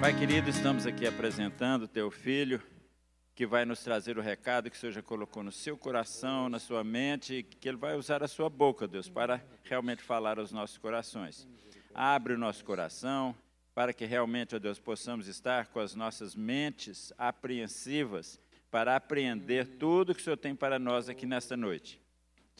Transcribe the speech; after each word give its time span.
Pai 0.00 0.18
querido, 0.18 0.48
estamos 0.48 0.86
aqui 0.86 1.06
apresentando 1.06 1.86
teu 1.86 2.10
filho, 2.10 2.62
que 3.34 3.46
vai 3.46 3.66
nos 3.66 3.84
trazer 3.84 4.16
o 4.16 4.22
recado 4.22 4.70
que 4.70 4.76
o 4.76 4.80
Senhor 4.80 4.92
já 4.92 5.02
colocou 5.02 5.42
no 5.42 5.52
seu 5.52 5.76
coração, 5.76 6.48
na 6.48 6.58
sua 6.58 6.82
mente, 6.82 7.42
que 7.42 7.68
ele 7.68 7.76
vai 7.76 7.94
usar 7.94 8.22
a 8.22 8.28
sua 8.28 8.48
boca, 8.48 8.88
Deus, 8.88 9.10
para 9.10 9.44
realmente 9.62 10.02
falar 10.02 10.38
aos 10.38 10.52
nossos 10.52 10.78
corações. 10.78 11.46
Abre 11.94 12.32
o 12.32 12.38
nosso 12.38 12.64
coração 12.64 13.36
para 13.74 13.92
que 13.92 14.06
realmente, 14.06 14.56
ó 14.56 14.58
Deus, 14.58 14.78
possamos 14.78 15.28
estar 15.28 15.66
com 15.66 15.80
as 15.80 15.94
nossas 15.94 16.34
mentes 16.34 17.12
apreensivas 17.18 18.40
para 18.70 18.96
apreender 18.96 19.66
tudo 19.76 20.14
que 20.14 20.22
o 20.22 20.24
Senhor 20.24 20.38
tem 20.38 20.54
para 20.54 20.78
nós 20.78 21.10
aqui 21.10 21.26
nesta 21.26 21.58
noite. 21.58 22.00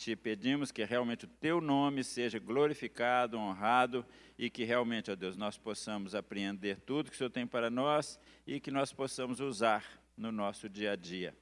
Te 0.01 0.17
pedimos 0.17 0.73
que 0.73 0.83
realmente 0.83 1.27
o 1.27 1.29
teu 1.29 1.61
nome 1.61 2.03
seja 2.03 2.39
glorificado, 2.39 3.37
honrado 3.37 4.03
e 4.39 4.49
que 4.49 4.65
realmente, 4.65 5.11
ó 5.11 5.15
Deus, 5.15 5.37
nós 5.37 5.59
possamos 5.59 6.15
apreender 6.15 6.81
tudo 6.87 7.11
que 7.11 7.15
o 7.17 7.19
Senhor 7.19 7.29
tem 7.29 7.47
para 7.47 7.69
nós 7.69 8.19
e 8.47 8.59
que 8.59 8.71
nós 8.71 8.95
possamos 8.95 9.41
usar 9.41 9.85
no 10.17 10.33
nosso 10.33 10.71
dia 10.71 10.93
a 10.93 10.97
dia. 10.97 11.35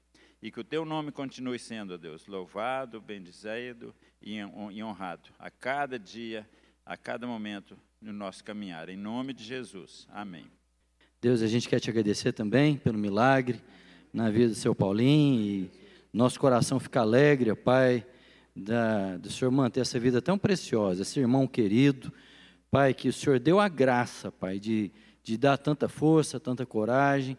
E 0.43 0.51
que 0.51 0.59
o 0.59 0.65
teu 0.65 0.85
nome 0.85 1.13
continue 1.13 1.57
sendo, 1.57 1.95
ó 1.95 1.97
Deus, 1.97 2.27
louvado, 2.27 3.01
bendizido 3.01 3.95
e 4.21 4.43
honrado 4.83 5.31
a 5.39 5.53
cada 5.53 5.97
dia, 5.97 6.45
a 6.85 6.97
cada 6.97 7.29
momento 7.29 7.79
no 8.01 8.13
nosso 8.13 8.43
caminhar. 8.43 8.89
Em 8.89 8.97
nome 8.97 9.33
de 9.33 9.45
Jesus. 9.45 10.09
Amém. 10.11 10.47
Deus, 11.21 11.43
a 11.43 11.47
gente 11.47 11.69
quer 11.69 11.79
te 11.79 11.91
agradecer 11.91 12.33
também 12.33 12.77
pelo 12.77 12.99
milagre 12.99 13.61
na 14.13 14.29
vida 14.31 14.49
do 14.49 14.57
seu 14.57 14.75
Paulinho 14.75 15.41
e 15.41 15.71
nosso 16.13 16.41
coração 16.41 16.81
fica 16.81 17.03
alegre, 17.03 17.53
ó 17.53 17.55
Pai 17.55 18.05
da, 18.59 19.17
do 19.17 19.31
Senhor 19.31 19.51
manter 19.51 19.81
essa 19.81 19.99
vida 19.99 20.21
tão 20.21 20.39
preciosa, 20.39 21.03
esse 21.03 21.19
irmão 21.19 21.47
querido. 21.47 22.13
Pai, 22.71 22.93
que 22.93 23.09
o 23.09 23.13
Senhor 23.13 23.39
deu 23.39 23.59
a 23.59 23.69
graça, 23.69 24.31
Pai, 24.31 24.59
de, 24.59 24.91
de 25.23 25.39
dar 25.39 25.57
tanta 25.57 25.89
força, 25.89 26.39
tanta 26.39 26.67
coragem. 26.67 27.37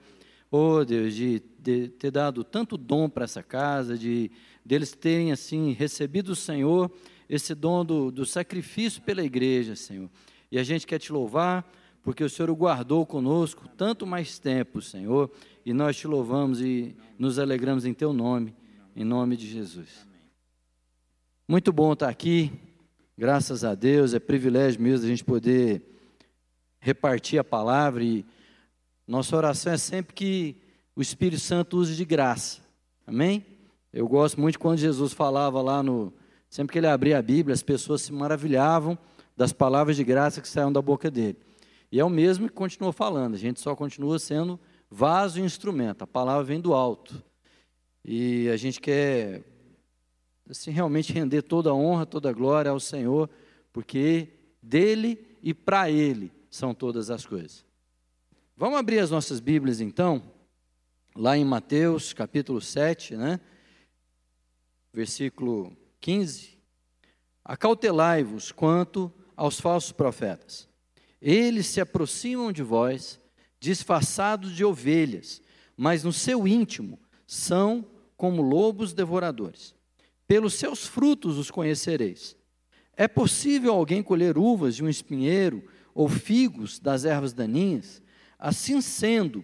Oh, 0.52 0.84
Deus, 0.84 1.14
de, 1.14 1.44
de 1.60 1.90
ter 1.90 2.10
dado 2.10 2.44
tanto 2.44 2.78
dom 2.78 3.08
para 3.08 3.26
essa 3.26 3.44
casa, 3.44 3.98
de 3.98 4.32
deles 4.66 4.94
terem, 4.94 5.32
assim, 5.32 5.74
recebido 5.74 6.28
do 6.28 6.36
Senhor 6.36 6.92
esse 7.30 7.54
dom 7.54 7.86
do, 7.86 8.12
do 8.12 8.26
sacrifício 8.26 9.02
pela 9.04 9.24
igreja, 9.24 9.76
Senhor. 9.76 10.10
E 10.52 10.58
a 10.58 10.64
gente 10.64 10.88
quer 10.88 10.98
te 10.98 11.12
louvar, 11.12 11.72
porque 12.02 12.24
o 12.24 12.30
Senhor 12.30 12.50
o 12.50 12.56
guardou 12.56 13.06
conosco 13.06 13.68
tanto 13.78 14.08
mais 14.08 14.40
tempo, 14.40 14.82
Senhor. 14.82 15.30
E 15.64 15.72
nós 15.72 15.96
te 15.96 16.08
louvamos 16.08 16.60
e 16.60 16.96
nos 17.20 17.38
alegramos 17.38 17.86
em 17.86 17.94
teu 17.94 18.12
nome, 18.12 18.56
em 18.96 19.04
nome 19.04 19.38
de 19.38 19.48
Jesus. 19.48 20.09
Muito 21.52 21.74
bom 21.74 21.94
estar 21.94 22.10
aqui, 22.10 22.52
graças 23.18 23.64
a 23.64 23.74
Deus, 23.74 24.14
é 24.14 24.20
privilégio 24.20 24.80
mesmo 24.80 25.08
a 25.08 25.10
gente 25.10 25.24
poder 25.24 25.82
repartir 26.80 27.40
a 27.40 27.44
palavra 27.44 28.04
e 28.04 28.24
nossa 29.08 29.36
oração 29.36 29.74
é 29.74 29.78
sempre 29.78 30.14
que 30.14 30.58
o 30.96 31.02
Espírito 31.02 31.42
Santo 31.42 31.78
use 31.78 31.96
de 31.96 32.06
graça, 32.06 32.62
amém? 33.08 33.44
Eu 33.92 34.08
gosto 34.08 34.40
muito 34.40 34.60
quando 34.60 34.78
Jesus 34.78 35.12
falava 35.12 35.60
lá 35.60 35.82
no. 35.82 36.14
Sempre 36.52 36.74
que 36.74 36.78
ele 36.78 36.86
abria 36.86 37.18
a 37.18 37.22
Bíblia, 37.24 37.56
as 37.56 37.64
pessoas 37.64 38.04
se 38.04 38.14
maravilhavam 38.14 38.96
das 39.36 39.52
palavras 39.52 39.96
de 39.96 40.04
graça 40.04 40.42
que 40.42 40.48
saíam 40.48 40.72
da 40.72 40.84
boca 40.84 41.10
dele. 41.10 41.40
E 41.92 42.00
é 42.00 42.06
o 42.06 42.12
mesmo 42.12 42.48
que 42.48 42.54
continua 42.54 42.94
falando, 42.94 43.34
a 43.34 43.40
gente 43.40 43.60
só 43.60 43.76
continua 43.76 44.20
sendo 44.20 44.60
vaso 44.88 45.40
e 45.40 45.44
instrumento, 45.44 46.04
a 46.04 46.08
palavra 46.08 46.44
vem 46.44 46.62
do 46.62 46.76
alto. 46.76 47.24
E 48.06 48.48
a 48.50 48.56
gente 48.56 48.80
quer 48.80 49.49
assim, 50.50 50.72
realmente 50.72 51.14
render 51.14 51.44
toda 51.44 51.70
a 51.70 51.74
honra, 51.74 52.06
toda 52.06 52.30
a 52.30 52.34
glória 52.34 52.72
ao 52.72 52.80
Senhor, 52.80 53.30
porque 53.72 54.30
dele 54.62 55.38
e 55.44 55.54
para 55.54 55.90
ele 55.92 56.32
são 56.50 56.74
todas 56.74 57.10
as 57.10 57.26
coisas. 57.26 57.66
Vamos 58.58 58.80
abrir 58.80 59.00
as 59.00 59.12
nossas 59.12 59.40
Bíblias 59.40 59.80
então, 59.80 60.22
lá 61.16 61.38
em 61.38 61.46
Mateus 61.46 62.14
capítulo 62.14 62.60
7, 62.60 63.16
né? 63.16 63.40
Versículo 64.92 65.78
15. 66.02 66.58
Acautelai-vos 67.46 68.52
quanto 68.52 69.12
aos 69.36 69.60
falsos 69.60 69.92
profetas. 69.92 70.68
Eles 71.22 71.68
se 71.68 71.80
aproximam 71.80 72.52
de 72.52 72.64
vós, 72.64 73.20
disfarçados 73.60 74.56
de 74.56 74.66
ovelhas, 74.66 75.42
mas 75.78 76.04
no 76.04 76.12
seu 76.12 76.48
íntimo 76.48 77.00
são 77.28 77.86
como 78.18 78.42
lobos 78.42 78.94
devoradores. 78.94 79.79
Pelos 80.30 80.54
seus 80.54 80.86
frutos 80.86 81.40
os 81.40 81.50
conhecereis. 81.50 82.38
É 82.96 83.08
possível 83.08 83.74
alguém 83.74 84.04
colher 84.04 84.38
uvas 84.38 84.76
de 84.76 84.84
um 84.84 84.88
espinheiro 84.88 85.64
ou 85.92 86.08
figos 86.08 86.78
das 86.78 87.04
ervas 87.04 87.34
daninhas? 87.34 88.00
Assim 88.38 88.80
sendo, 88.80 89.44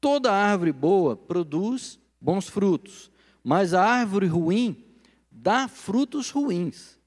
toda 0.00 0.32
árvore 0.32 0.72
boa 0.72 1.16
produz 1.16 1.96
bons 2.20 2.48
frutos, 2.48 3.08
mas 3.44 3.72
a 3.72 3.84
árvore 3.84 4.26
ruim 4.26 4.84
dá 5.30 5.68
frutos 5.68 6.30
ruins. 6.30 6.98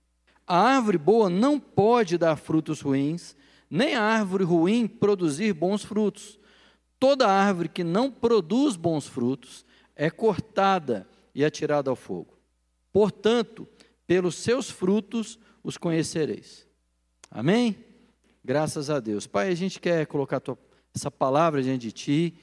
A 0.48 0.58
árvore 0.58 0.98
boa 0.98 1.30
não 1.30 1.60
pode 1.60 2.18
dar 2.18 2.38
frutos 2.38 2.80
ruins, 2.80 3.36
nem 3.70 3.96
a 3.96 4.02
árvore 4.02 4.46
ruim 4.46 4.88
produzir 4.88 5.52
bons 5.52 5.84
frutos. 5.84 6.40
Toda 6.98 7.28
árvore 7.28 7.68
que 7.68 7.84
não 7.84 8.10
produz 8.10 8.78
bons 8.78 9.08
frutos 9.08 9.66
é 9.94 10.10
cortada 10.10 11.06
e 11.36 11.44
atirada 11.44 11.90
ao 11.90 11.98
fogo. 11.98 12.39
Portanto, 12.92 13.68
pelos 14.08 14.36
seus 14.36 14.70
frutos 14.70 15.40
os 15.64 15.78
conhecereis. 15.78 16.68
Amém? 17.30 17.76
Graças 18.44 18.90
a 18.90 19.00
Deus. 19.00 19.28
Pai, 19.28 19.50
a 19.50 19.56
gente 19.56 19.80
quer 19.80 20.08
colocar 20.08 20.40
tua, 20.40 20.58
essa 20.96 21.12
palavra 21.12 21.62
diante 21.62 21.88
de 21.88 21.92
Ti, 21.92 22.34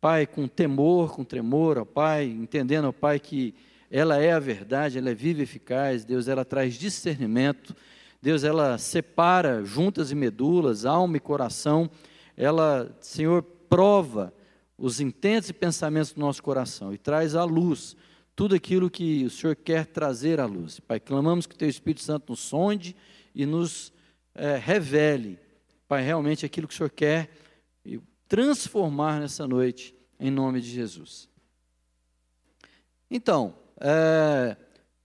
Pai, 0.00 0.26
com 0.26 0.46
temor, 0.46 1.12
com 1.12 1.24
tremor, 1.24 1.78
ó 1.78 1.84
Pai, 1.84 2.26
entendendo, 2.26 2.86
ó 2.86 2.92
Pai, 2.92 3.18
que 3.18 3.54
ela 3.90 4.18
é 4.18 4.32
a 4.32 4.38
verdade, 4.38 4.98
ela 4.98 5.10
é 5.10 5.14
viva 5.14 5.40
e 5.40 5.42
eficaz, 5.42 6.04
Deus, 6.04 6.28
ela 6.28 6.44
traz 6.44 6.74
discernimento, 6.74 7.74
Deus, 8.20 8.44
ela 8.44 8.78
separa 8.78 9.64
juntas 9.64 10.10
e 10.12 10.14
medulas, 10.14 10.84
alma 10.84 11.16
e 11.16 11.20
coração, 11.20 11.90
ela, 12.36 12.96
Senhor, 13.00 13.42
prova 13.42 14.32
os 14.76 15.00
intentos 15.00 15.50
e 15.50 15.52
pensamentos 15.52 16.12
do 16.12 16.20
nosso 16.20 16.42
coração 16.42 16.94
e 16.94 16.98
traz 16.98 17.34
à 17.34 17.42
luz 17.42 17.96
tudo 18.38 18.54
aquilo 18.54 18.88
que 18.88 19.24
o 19.24 19.30
Senhor 19.30 19.56
quer 19.56 19.84
trazer 19.84 20.38
à 20.38 20.46
luz. 20.46 20.78
Pai, 20.78 21.00
clamamos 21.00 21.44
que 21.44 21.56
o 21.56 21.58
Teu 21.58 21.68
Espírito 21.68 22.02
Santo 22.02 22.30
nos 22.30 22.38
sonde 22.38 22.94
e 23.34 23.44
nos 23.44 23.92
é, 24.32 24.56
revele, 24.56 25.40
Pai, 25.88 26.04
realmente 26.04 26.46
aquilo 26.46 26.68
que 26.68 26.72
o 26.72 26.76
Senhor 26.76 26.90
quer 26.90 27.32
transformar 28.28 29.18
nessa 29.18 29.44
noite, 29.44 29.92
em 30.20 30.30
nome 30.30 30.60
de 30.60 30.70
Jesus. 30.70 31.28
Então, 33.10 33.56
é, 33.80 34.56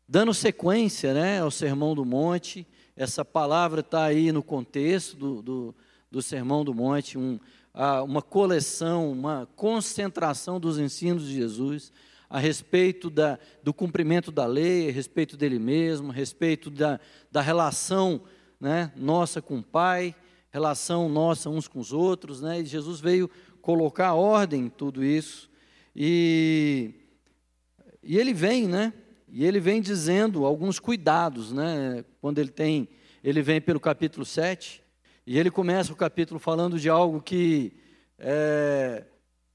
dando 0.08 0.32
sequência 0.32 1.12
né, 1.16 1.40
ao 1.40 1.50
Sermão 1.50 1.96
do 1.96 2.06
Monte, 2.06 2.68
essa 2.96 3.26
palavra 3.26 3.80
está 3.80 4.04
aí 4.04 4.32
no 4.32 4.44
contexto 4.44 5.18
do, 5.18 5.42
do, 5.42 5.76
do 6.12 6.22
Sermão 6.22 6.64
do 6.64 6.72
Monte, 6.72 7.18
um, 7.18 7.40
uma 8.06 8.22
coleção, 8.22 9.12
uma 9.12 9.50
concentração 9.56 10.60
dos 10.60 10.78
ensinos 10.78 11.26
de 11.26 11.34
Jesus 11.34 11.92
a 12.34 12.40
respeito 12.40 13.12
da, 13.12 13.38
do 13.62 13.72
cumprimento 13.72 14.32
da 14.32 14.48
lei, 14.48 14.90
a 14.90 14.92
respeito 14.92 15.38
dele 15.38 15.60
mesmo, 15.60 16.10
a 16.10 16.16
respeito 16.16 16.72
da, 16.72 17.00
da 17.32 17.42
relação 17.42 18.24
né, 18.60 18.92
nossa 18.96 19.40
com 19.40 19.60
o 19.60 19.64
Pai, 19.64 20.16
relação 20.50 21.08
nossa 21.08 21.48
uns 21.48 21.68
com 21.68 21.78
os 21.78 21.94
outros, 21.94 22.42
né, 22.42 22.62
e 22.62 22.66
Jesus 22.66 23.00
veio 23.00 23.30
colocar 23.62 24.16
ordem 24.16 24.62
em 24.62 24.70
tudo 24.70 25.04
isso, 25.04 25.48
e, 25.96 26.96
e 28.02 28.18
ele 28.18 28.34
vem, 28.34 28.68
né, 28.68 28.92
e 29.30 29.46
ele 29.46 29.60
vem 29.60 29.80
dizendo 29.80 30.44
alguns 30.44 30.80
cuidados, 30.80 31.52
né, 31.52 32.04
quando 32.20 32.40
ele 32.40 32.50
tem, 32.50 32.90
ele 33.24 33.44
vem 33.44 33.62
pelo 33.62 33.80
capítulo 33.80 34.26
7, 34.26 34.82
e 35.28 35.38
ele 35.38 35.52
começa 35.52 35.94
o 35.94 35.96
capítulo 35.96 36.40
falando 36.40 36.80
de 36.80 36.90
algo 36.90 37.22
que 37.22 37.74
é, 38.18 39.04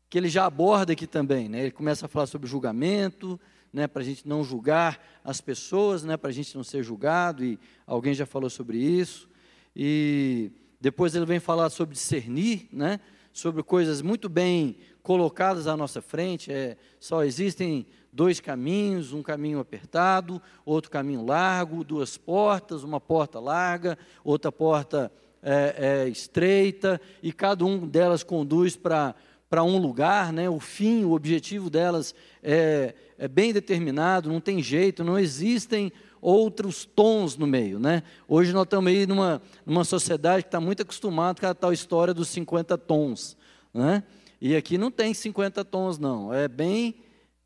que 0.09 0.17
ele 0.17 0.29
já 0.29 0.47
aborda 0.47 0.93
aqui 0.93 1.07
também. 1.07 1.49
Né? 1.49 1.61
Ele 1.63 1.71
começa 1.71 2.07
a 2.07 2.09
falar 2.09 2.27
sobre 2.27 2.49
julgamento, 2.49 3.39
né, 3.73 3.87
para 3.87 4.03
a 4.03 4.05
gente 4.05 4.27
não 4.27 4.43
julgar 4.43 4.99
as 5.23 5.41
pessoas, 5.41 6.03
né, 6.03 6.17
para 6.17 6.31
a 6.31 6.33
gente 6.33 6.57
não 6.57 6.65
ser 6.65 6.83
julgado, 6.83 7.45
e 7.45 7.59
alguém 7.87 8.15
já 8.15 8.25
falou 8.25 8.49
sobre 8.49 8.79
isso. 8.79 9.29
E 9.77 10.51
depois 10.81 11.15
ele 11.15 11.27
vem 11.27 11.39
falar 11.39 11.69
sobre 11.71 11.95
discernir, 11.95 12.69
né, 12.73 12.99
sobre 13.33 13.63
coisas 13.63 14.01
muito 14.01 14.29
bem 14.29 14.77
colocadas 15.03 15.67
à 15.67 15.77
nossa 15.77 16.01
frente. 16.01 16.51
É, 16.51 16.77
só 16.99 17.23
existem 17.25 17.87
dois 18.13 18.41
caminhos, 18.41 19.13
um 19.13 19.23
caminho 19.23 19.61
apertado, 19.61 20.41
outro 20.65 20.91
caminho 20.91 21.25
largo, 21.25 21.85
duas 21.85 22.17
portas, 22.17 22.83
uma 22.83 23.01
porta 23.01 23.39
larga, 23.39 23.99
outra 24.25 24.51
porta 24.51 25.13
é, 25.43 26.05
é, 26.05 26.09
estreita, 26.09 27.01
e 27.23 27.33
cada 27.33 27.65
um 27.65 27.87
delas 27.87 28.23
conduz 28.25 28.75
para 28.77 29.15
para 29.49 29.65
um 29.65 29.79
lugar, 29.79 30.33
né? 30.33 30.49
o 30.49 30.61
fim, 30.61 31.05
o 31.05 31.13
objetivo 31.13 31.71
delas 31.71 32.15
é, 32.43 32.95
é, 33.17 33.27
bem 33.27 33.53
determinado, 33.53 34.29
não 34.29 34.41
tem 34.41 34.63
jeito, 34.63 35.03
não 35.03 35.19
existem 35.19 35.91
outros 36.21 36.85
tons 36.85 37.37
no 37.37 37.47
meio. 37.47 37.79
Né? 37.79 38.03
Hoje 38.27 38.53
nós 38.53 38.65
estamos 38.65 38.91
aí 38.91 39.07
numa, 39.07 39.41
numa 39.65 39.85
sociedade 39.85 40.43
que 40.43 40.49
está 40.49 40.61
muito 40.61 40.83
acostumada 40.83 41.41
com 41.41 41.47
a 41.47 41.55
tal 41.55 41.73
história 41.73 42.13
dos 42.13 42.29
50 42.29 42.77
tons. 42.77 43.37
Né? 43.73 44.03
E 44.41 44.55
aqui 44.55 44.77
não 44.77 44.91
tem 44.91 45.15
50 45.15 45.65
tons, 45.65 45.99
não. 45.99 46.33
É 46.33 46.47
bem 46.47 46.97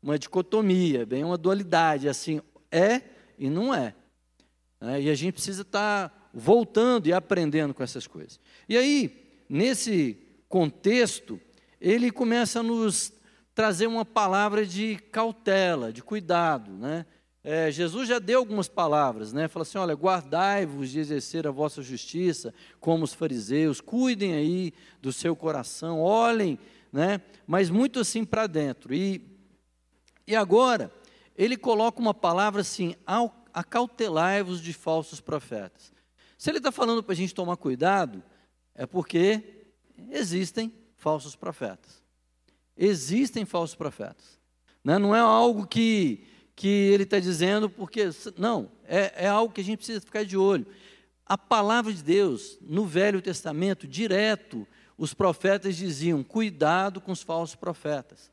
uma 0.01 0.19
dicotomia, 0.19 1.05
bem 1.05 1.23
uma 1.23 1.37
dualidade, 1.37 2.09
assim, 2.09 2.41
é 2.69 3.01
e 3.39 3.49
não 3.49 3.73
é. 3.73 3.95
Né? 4.81 5.03
E 5.03 5.09
a 5.09 5.15
gente 5.15 5.33
precisa 5.33 5.61
estar 5.61 6.09
tá 6.09 6.15
voltando 6.33 7.07
e 7.07 7.13
aprendendo 7.13 7.73
com 7.73 7.81
essas 7.81 8.05
coisas. 8.05 8.39
E 8.67 8.77
aí, 8.77 9.45
nesse 9.47 10.17
contexto, 10.49 11.39
ele 11.83 12.09
começa 12.09 12.61
a 12.61 12.63
nos 12.63 13.11
trazer 13.53 13.87
uma 13.87 14.05
palavra 14.05 14.65
de 14.65 14.95
cautela, 15.11 15.91
de 15.91 16.01
cuidado, 16.01 16.71
né? 16.71 17.05
É, 17.43 17.69
Jesus 17.69 18.07
já 18.07 18.19
deu 18.19 18.39
algumas 18.39 18.69
palavras, 18.69 19.33
né? 19.33 19.49
Fala 19.49 19.63
assim: 19.63 19.77
olha, 19.77 19.93
guardai-vos 19.93 20.89
de 20.89 20.99
exercer 20.99 21.45
a 21.45 21.51
vossa 21.51 21.81
justiça, 21.81 22.53
como 22.79 23.03
os 23.03 23.13
fariseus, 23.13 23.81
cuidem 23.81 24.33
aí 24.33 24.73
do 25.01 25.11
seu 25.11 25.35
coração, 25.35 25.99
olhem, 25.99 26.57
né? 26.89 27.19
Mas 27.45 27.69
muito 27.69 27.99
assim 27.99 28.23
para 28.23 28.47
dentro. 28.47 28.93
E, 28.93 29.21
e 30.25 30.37
agora, 30.37 30.89
ele 31.37 31.57
coloca 31.57 31.99
uma 31.99 32.13
palavra 32.13 32.61
assim: 32.61 32.95
acautelai-vos 33.53 34.61
de 34.61 34.71
falsos 34.71 35.19
profetas. 35.19 35.91
Se 36.37 36.49
ele 36.49 36.59
está 36.59 36.71
falando 36.71 37.03
para 37.03 37.11
a 37.11 37.17
gente 37.17 37.35
tomar 37.35 37.57
cuidado, 37.57 38.23
é 38.73 38.85
porque 38.85 39.65
existem 40.09 40.71
falsos 41.03 41.35
profetas. 41.35 42.01
Existem 42.77 43.43
falsos 43.43 43.75
profetas. 43.75 44.39
Né? 44.83 44.97
Não 44.97 45.13
é 45.13 45.19
algo 45.19 45.67
que 45.67 46.25
que 46.55 46.67
ele 46.67 47.03
está 47.03 47.19
dizendo, 47.19 47.69
porque, 47.69 48.09
não, 48.37 48.71
é, 48.85 49.25
é 49.25 49.27
algo 49.27 49.53
que 49.53 49.61
a 49.61 49.63
gente 49.63 49.77
precisa 49.77 49.99
ficar 49.99 50.23
de 50.23 50.37
olho. 50.37 50.67
A 51.25 51.37
palavra 51.37 51.91
de 51.91 52.03
Deus, 52.03 52.57
no 52.61 52.85
Velho 52.85 53.21
Testamento, 53.21 53.87
direto, 53.87 54.67
os 54.97 55.13
profetas 55.13 55.75
diziam: 55.75 56.23
cuidado 56.23 57.01
com 57.01 57.11
os 57.11 57.23
falsos 57.23 57.55
profetas. 57.55 58.31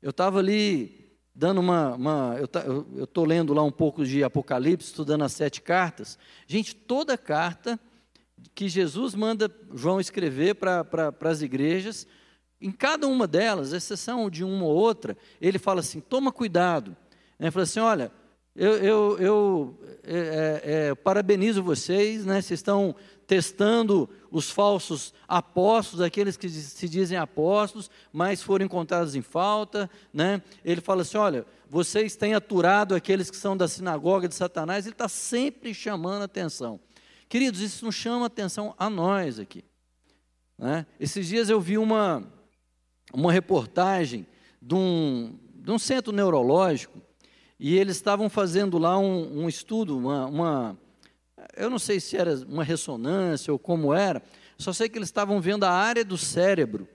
Eu 0.00 0.10
estava 0.10 0.38
ali 0.38 1.12
dando 1.34 1.60
uma. 1.60 1.94
uma 1.94 2.36
eu 2.38 3.04
estou 3.04 3.24
lendo 3.24 3.52
lá 3.52 3.62
um 3.62 3.72
pouco 3.72 4.04
de 4.04 4.22
Apocalipse, 4.22 4.88
estudando 4.88 5.24
as 5.24 5.32
sete 5.32 5.60
cartas. 5.60 6.18
Gente, 6.46 6.74
toda 6.74 7.18
carta 7.18 7.80
que 8.54 8.68
Jesus 8.68 9.14
manda 9.14 9.50
João 9.74 10.00
escrever 10.00 10.54
para 10.54 11.14
as 11.20 11.42
igrejas, 11.42 12.06
em 12.60 12.72
cada 12.72 13.06
uma 13.06 13.26
delas, 13.26 13.72
exceção 13.72 14.28
de 14.28 14.42
uma 14.42 14.64
ou 14.64 14.74
outra, 14.74 15.16
ele 15.40 15.58
fala 15.58 15.80
assim: 15.80 16.00
toma 16.00 16.32
cuidado 16.32 16.96
né, 17.38 17.50
falou 17.50 17.62
assim: 17.62 17.80
olha, 17.80 18.10
eu, 18.56 18.72
eu, 18.78 19.18
eu 19.18 19.80
é, 20.02 20.16
é, 20.16 20.88
é, 20.88 20.94
parabenizo 20.94 21.62
vocês, 21.62 22.26
né, 22.26 22.42
vocês 22.42 22.58
estão 22.58 22.94
testando 23.26 24.08
os 24.30 24.50
falsos 24.50 25.14
apóstolos, 25.28 26.04
aqueles 26.04 26.36
que 26.36 26.48
se 26.48 26.88
dizem 26.88 27.16
apóstolos, 27.16 27.90
mas 28.12 28.42
foram 28.42 28.64
encontrados 28.64 29.14
em 29.14 29.22
falta. 29.22 29.88
Né? 30.12 30.42
Ele 30.64 30.80
fala 30.80 31.02
assim: 31.02 31.16
olha, 31.16 31.46
vocês 31.70 32.16
têm 32.16 32.34
aturado 32.34 32.94
aqueles 32.94 33.30
que 33.30 33.36
são 33.36 33.56
da 33.56 33.68
sinagoga 33.68 34.26
de 34.26 34.34
Satanás, 34.34 34.86
ele 34.86 34.94
está 34.94 35.08
sempre 35.08 35.72
chamando 35.72 36.22
atenção. 36.22 36.80
Queridos, 37.28 37.60
isso 37.60 37.84
não 37.84 37.92
chama 37.92 38.26
atenção 38.26 38.74
a 38.78 38.88
nós 38.88 39.38
aqui. 39.38 39.62
Né? 40.56 40.86
Esses 40.98 41.26
dias 41.28 41.50
eu 41.50 41.60
vi 41.60 41.76
uma, 41.76 42.22
uma 43.12 43.30
reportagem 43.30 44.26
de 44.60 44.74
um, 44.74 45.38
de 45.54 45.70
um 45.70 45.78
centro 45.78 46.10
neurológico 46.10 47.00
e 47.60 47.76
eles 47.76 47.96
estavam 47.96 48.30
fazendo 48.30 48.78
lá 48.78 48.98
um, 48.98 49.42
um 49.42 49.48
estudo, 49.48 49.98
uma, 49.98 50.26
uma, 50.26 50.78
eu 51.54 51.68
não 51.68 51.78
sei 51.78 52.00
se 52.00 52.16
era 52.16 52.34
uma 52.48 52.64
ressonância 52.64 53.52
ou 53.52 53.58
como 53.58 53.92
era, 53.92 54.22
só 54.56 54.72
sei 54.72 54.88
que 54.88 54.96
eles 54.96 55.08
estavam 55.08 55.40
vendo 55.40 55.64
a 55.64 55.70
área 55.70 56.04
do 56.04 56.16
cérebro 56.16 56.88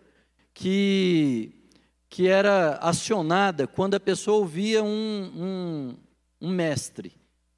que, 0.52 1.52
que 2.10 2.28
era 2.28 2.78
acionada 2.78 3.68
quando 3.68 3.94
a 3.96 4.00
pessoa 4.00 4.38
ouvia 4.38 4.84
um, 4.84 5.32
um, 5.36 5.98
um 6.42 6.50
mestre, 6.50 7.14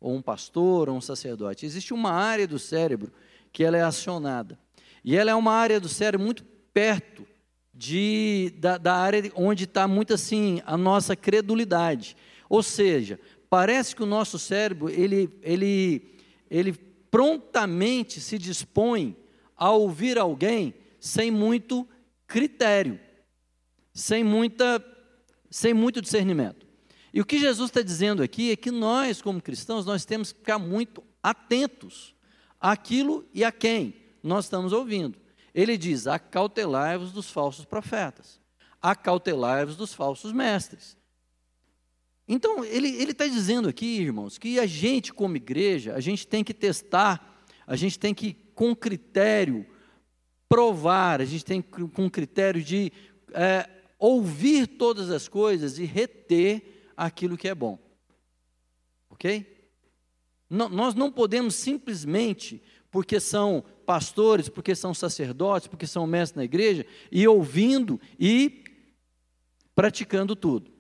ou 0.06 0.14
um 0.14 0.22
pastor, 0.22 0.88
ou 0.88 0.96
um 0.96 1.02
sacerdote. 1.02 1.66
Existe 1.66 1.92
uma 1.92 2.12
área 2.12 2.48
do 2.48 2.60
cérebro 2.60 3.12
que 3.52 3.64
ela 3.64 3.76
é 3.76 3.82
acionada. 3.82 4.60
E 5.04 5.16
ela 5.18 5.32
é 5.32 5.36
uma 5.36 5.52
área 5.52 5.80
do 5.80 5.90
cérebro 5.90 6.24
muito 6.24 6.46
perto 6.72 7.26
de, 7.74 8.54
da, 8.60 8.78
da 8.78 8.94
área 8.94 9.32
onde 9.36 9.64
está 9.64 9.88
muito 9.88 10.14
assim 10.14 10.62
a 10.64 10.78
nossa 10.78 11.16
credulidade. 11.16 12.16
Ou 12.48 12.62
seja, 12.62 13.20
parece 13.50 13.96
que 13.96 14.04
o 14.04 14.06
nosso 14.06 14.38
cérebro, 14.38 14.90
ele, 14.92 15.28
ele, 15.42 16.14
ele 16.52 16.74
prontamente 17.10 18.22
se 18.22 18.38
dispõe 18.38 19.18
a 19.58 19.72
ouvir 19.72 20.20
alguém 20.20 20.76
sem 21.00 21.32
muito 21.32 21.88
critério, 22.28 23.00
sem, 23.92 24.24
muita, 24.24 24.86
sem 25.50 25.74
muito 25.74 26.00
discernimento. 26.00 26.65
E 27.16 27.22
o 27.22 27.26
que 27.26 27.40
Jesus 27.40 27.70
está 27.70 27.82
dizendo 27.82 28.22
aqui 28.22 28.52
é 28.52 28.58
que 28.58 28.70
nós, 28.70 29.22
como 29.22 29.42
cristãos, 29.42 29.86
nós 29.86 30.04
temos 30.04 30.34
que 30.34 30.40
ficar 30.40 30.60
muito 30.60 31.02
atentos 31.24 32.14
àquilo 32.60 33.26
e 33.34 33.42
a 33.42 33.54
quem 33.54 33.96
nós 34.22 34.44
estamos 34.44 34.74
ouvindo. 34.74 35.18
Ele 35.54 35.78
diz: 35.78 36.08
acautelai-vos 36.08 37.14
dos 37.14 37.30
falsos 37.30 37.64
profetas, 37.64 38.38
acautelai-vos 38.82 39.78
dos 39.78 39.94
falsos 39.94 40.34
mestres. 40.34 40.98
Então, 42.28 42.66
ele 42.66 42.90
está 42.90 43.26
dizendo 43.26 43.70
aqui, 43.70 44.02
irmãos, 44.02 44.38
que 44.38 44.60
a 44.60 44.66
gente, 44.66 45.14
como 45.14 45.38
igreja, 45.38 45.96
a 45.96 46.02
gente 46.02 46.28
tem 46.28 46.44
que 46.44 46.54
testar, 46.54 47.46
a 47.66 47.78
gente 47.78 47.98
tem 47.98 48.14
que, 48.14 48.34
com 48.54 48.76
critério, 48.76 49.66
provar, 50.50 51.22
a 51.22 51.26
gente 51.26 51.46
tem 51.46 51.62
com 51.62 52.10
critério 52.10 52.62
de 52.62 52.92
é, 53.32 53.70
ouvir 53.98 54.68
todas 54.68 55.10
as 55.10 55.30
coisas 55.30 55.80
e 55.80 55.86
reter 55.86 56.75
aquilo 56.96 57.38
que 57.38 57.48
é 57.48 57.56
bom. 57.56 57.80
Ok? 59.10 59.70
Não, 60.50 60.70
nós 60.70 60.94
não 60.94 61.12
podemos 61.12 61.56
simplesmente, 61.56 62.62
porque 62.92 63.20
são 63.20 63.64
pastores, 63.86 64.50
porque 64.50 64.76
são 64.76 64.94
sacerdotes, 64.94 65.68
porque 65.68 65.88
são 65.88 66.08
mestres 66.08 66.38
na 66.38 66.44
igreja, 66.44 66.86
e 67.12 67.28
ouvindo 67.28 68.00
e 68.20 68.64
praticando 69.76 70.36
tudo. 70.36 70.72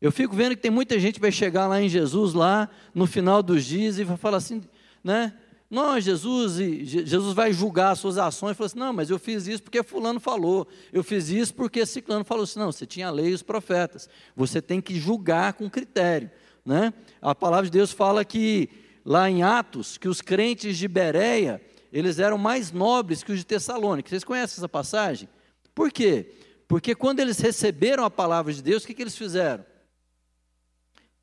Eu 0.00 0.12
fico 0.12 0.34
vendo 0.34 0.54
que 0.54 0.62
tem 0.62 0.70
muita 0.70 0.98
gente 1.00 1.14
que 1.14 1.20
vai 1.20 1.32
chegar 1.32 1.66
lá 1.66 1.80
em 1.80 1.88
Jesus, 1.88 2.34
lá 2.34 2.68
no 2.94 3.06
final 3.06 3.42
dos 3.42 3.64
dias, 3.64 3.98
e 3.98 4.04
vai 4.04 4.16
falar 4.16 4.36
assim, 4.36 4.62
né? 5.02 5.36
Não, 5.68 5.98
Jesus, 5.98 6.54
Jesus 6.54 7.34
vai 7.34 7.52
julgar 7.52 7.90
as 7.90 7.98
suas 7.98 8.18
ações. 8.18 8.52
E 8.52 8.54
fala 8.54 8.66
assim: 8.66 8.78
não, 8.78 8.92
mas 8.92 9.10
eu 9.10 9.18
fiz 9.18 9.46
isso 9.46 9.62
porque 9.62 9.82
Fulano 9.82 10.20
falou. 10.20 10.66
Eu 10.92 11.02
fiz 11.02 11.28
isso 11.28 11.54
porque 11.54 11.84
Ciclano 11.84 12.24
falou 12.24 12.44
assim. 12.44 12.58
Não, 12.58 12.70
você 12.70 12.86
tinha 12.86 13.08
a 13.08 13.10
lei 13.10 13.30
e 13.30 13.34
os 13.34 13.42
profetas. 13.42 14.08
Você 14.36 14.62
tem 14.62 14.80
que 14.80 14.94
julgar 14.94 15.54
com 15.54 15.68
critério. 15.68 16.30
Né? 16.64 16.92
A 17.20 17.34
palavra 17.34 17.66
de 17.66 17.70
Deus 17.70 17.92
fala 17.92 18.24
que, 18.24 18.68
lá 19.04 19.28
em 19.30 19.42
Atos, 19.42 19.98
que 19.98 20.08
os 20.08 20.20
crentes 20.20 20.78
de 20.78 20.88
Bereia, 20.88 21.60
eles 21.92 22.18
eram 22.18 22.38
mais 22.38 22.72
nobres 22.72 23.22
que 23.22 23.32
os 23.32 23.38
de 23.38 23.46
Tessalônica. 23.46 24.08
Vocês 24.08 24.24
conhecem 24.24 24.58
essa 24.58 24.68
passagem? 24.68 25.28
Por 25.74 25.92
quê? 25.92 26.32
Porque 26.68 26.94
quando 26.94 27.20
eles 27.20 27.38
receberam 27.38 28.04
a 28.04 28.10
palavra 28.10 28.52
de 28.52 28.62
Deus, 28.62 28.82
o 28.82 28.86
que, 28.86 28.94
que 28.94 29.02
eles 29.02 29.16
fizeram? 29.16 29.64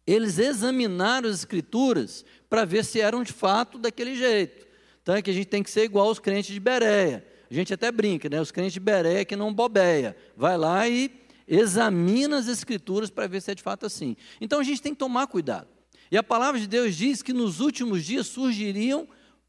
Eles 0.06 0.38
examinaram 0.38 1.30
as 1.30 1.38
escrituras 1.40 2.26
para 2.50 2.66
ver 2.66 2.84
se 2.84 3.00
eram 3.00 3.24
de 3.24 3.32
fato 3.32 3.78
daquele 3.78 4.16
jeito. 4.16 4.68
Então 5.02 5.16
é 5.16 5.22
que 5.22 5.30
a 5.30 5.34
gente 5.34 5.48
tem 5.48 5.64
que 5.64 5.72
ser 5.72 5.84
igual 5.84 6.08
aos 6.08 6.20
crentes 6.20 6.54
de 6.54 6.60
Bereia. 6.60 7.26
A 7.50 7.54
gente 7.54 7.74
até 7.74 7.92
brinca, 7.92 8.30
né? 8.30 8.42
Os 8.42 8.52
crentes 8.52 8.74
de 8.74 8.80
Bereia 8.80 9.26
que 9.26 9.36
não 9.36 9.54
bobeia. 9.54 10.16
Vai 10.36 10.58
lá 10.58 10.88
e 10.88 11.12
examina 11.48 12.38
as 12.38 12.48
escrituras 12.48 13.10
para 13.10 13.28
ver 13.28 13.42
se 13.42 13.52
é 13.52 13.56
de 13.56 13.64
fato 13.64 13.86
assim. 13.86 14.16
Então 14.40 14.60
a 14.60 14.64
gente 14.64 14.82
tem 14.82 14.94
que 14.94 15.00
tomar 15.00 15.28
cuidado. 15.28 15.68
E 16.12 16.18
a 16.18 16.24
palavra 16.24 16.60
de 16.60 16.68
Deus 16.68 16.96
diz 16.96 17.22
que 17.22 17.34
nos 17.34 17.60
últimos 17.60 18.06
dias 18.06 18.28
surgiriam 18.28 19.08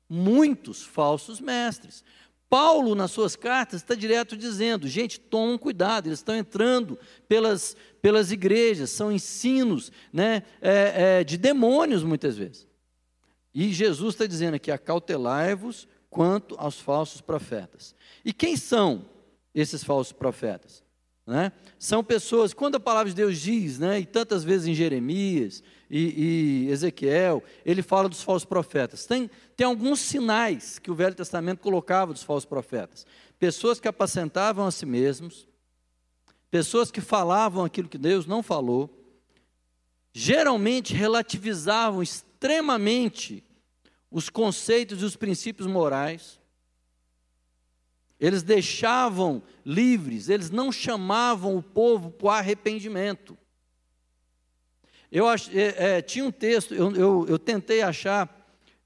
muitos 0.08 0.82
falsos 0.82 1.40
mestres. 1.40 2.04
Paulo, 2.48 2.94
nas 2.94 3.10
suas 3.10 3.34
cartas, 3.34 3.80
está 3.80 3.94
direto 3.94 4.36
dizendo: 4.36 4.86
gente, 4.86 5.18
tomem 5.18 5.58
cuidado, 5.58 6.08
eles 6.08 6.20
estão 6.20 6.36
entrando 6.36 6.98
pelas, 7.26 7.76
pelas 8.00 8.30
igrejas, 8.30 8.90
são 8.90 9.10
ensinos 9.10 9.90
né, 10.12 10.42
é, 10.60 11.20
é, 11.20 11.24
de 11.24 11.36
demônios 11.36 12.04
muitas 12.04 12.36
vezes. 12.36 12.68
E 13.52 13.72
Jesus 13.72 14.14
está 14.14 14.26
dizendo 14.26 14.54
aqui: 14.54 14.70
acautelai-vos 14.70 15.88
quanto 16.10 16.54
aos 16.58 16.78
falsos 16.78 17.20
profetas. 17.20 17.94
E 18.24 18.32
quem 18.32 18.56
são 18.56 19.06
esses 19.52 19.82
falsos 19.82 20.12
profetas? 20.12 20.83
Né? 21.26 21.52
São 21.78 22.04
pessoas, 22.04 22.52
quando 22.52 22.74
a 22.74 22.80
palavra 22.80 23.08
de 23.08 23.16
Deus 23.16 23.38
diz, 23.40 23.78
né, 23.78 24.00
e 24.00 24.04
tantas 24.04 24.44
vezes 24.44 24.66
em 24.66 24.74
Jeremias 24.74 25.62
e, 25.88 26.66
e 26.66 26.70
Ezequiel, 26.70 27.42
ele 27.64 27.82
fala 27.82 28.08
dos 28.08 28.22
falsos 28.22 28.44
profetas. 28.44 29.06
Tem, 29.06 29.30
tem 29.56 29.66
alguns 29.66 30.00
sinais 30.00 30.78
que 30.78 30.90
o 30.90 30.94
Velho 30.94 31.14
Testamento 31.14 31.60
colocava 31.60 32.12
dos 32.12 32.22
falsos 32.22 32.44
profetas: 32.44 33.06
pessoas 33.38 33.80
que 33.80 33.88
apacentavam 33.88 34.66
a 34.66 34.70
si 34.70 34.84
mesmos, 34.84 35.48
pessoas 36.50 36.90
que 36.90 37.00
falavam 37.00 37.64
aquilo 37.64 37.88
que 37.88 37.98
Deus 37.98 38.26
não 38.26 38.42
falou, 38.42 38.90
geralmente 40.12 40.94
relativizavam 40.94 42.02
extremamente 42.02 43.42
os 44.10 44.28
conceitos 44.28 45.00
e 45.00 45.04
os 45.04 45.16
princípios 45.16 45.66
morais. 45.66 46.38
Eles 48.18 48.42
deixavam 48.42 49.42
livres, 49.64 50.28
eles 50.28 50.50
não 50.50 50.70
chamavam 50.70 51.56
o 51.56 51.62
povo 51.62 52.10
para 52.10 52.26
o 52.26 52.30
arrependimento. 52.30 53.36
Eu 55.10 55.28
ach, 55.28 55.48
é, 55.54 55.96
é, 55.96 56.02
tinha 56.02 56.24
um 56.24 56.30
texto, 56.30 56.74
eu, 56.74 56.94
eu, 56.94 57.26
eu 57.28 57.38
tentei 57.38 57.82
achar 57.82 58.28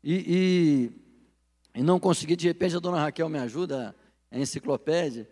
e, 0.03 0.93
e, 1.75 1.81
e, 1.81 1.83
não 1.83 1.99
consegui, 1.99 2.37
de 2.37 2.47
repente 2.47 2.77
a 2.77 2.79
dona 2.79 3.01
Raquel 3.01 3.29
me 3.29 3.39
ajuda, 3.39 3.95
a 4.31 4.39
enciclopédia, 4.39 5.29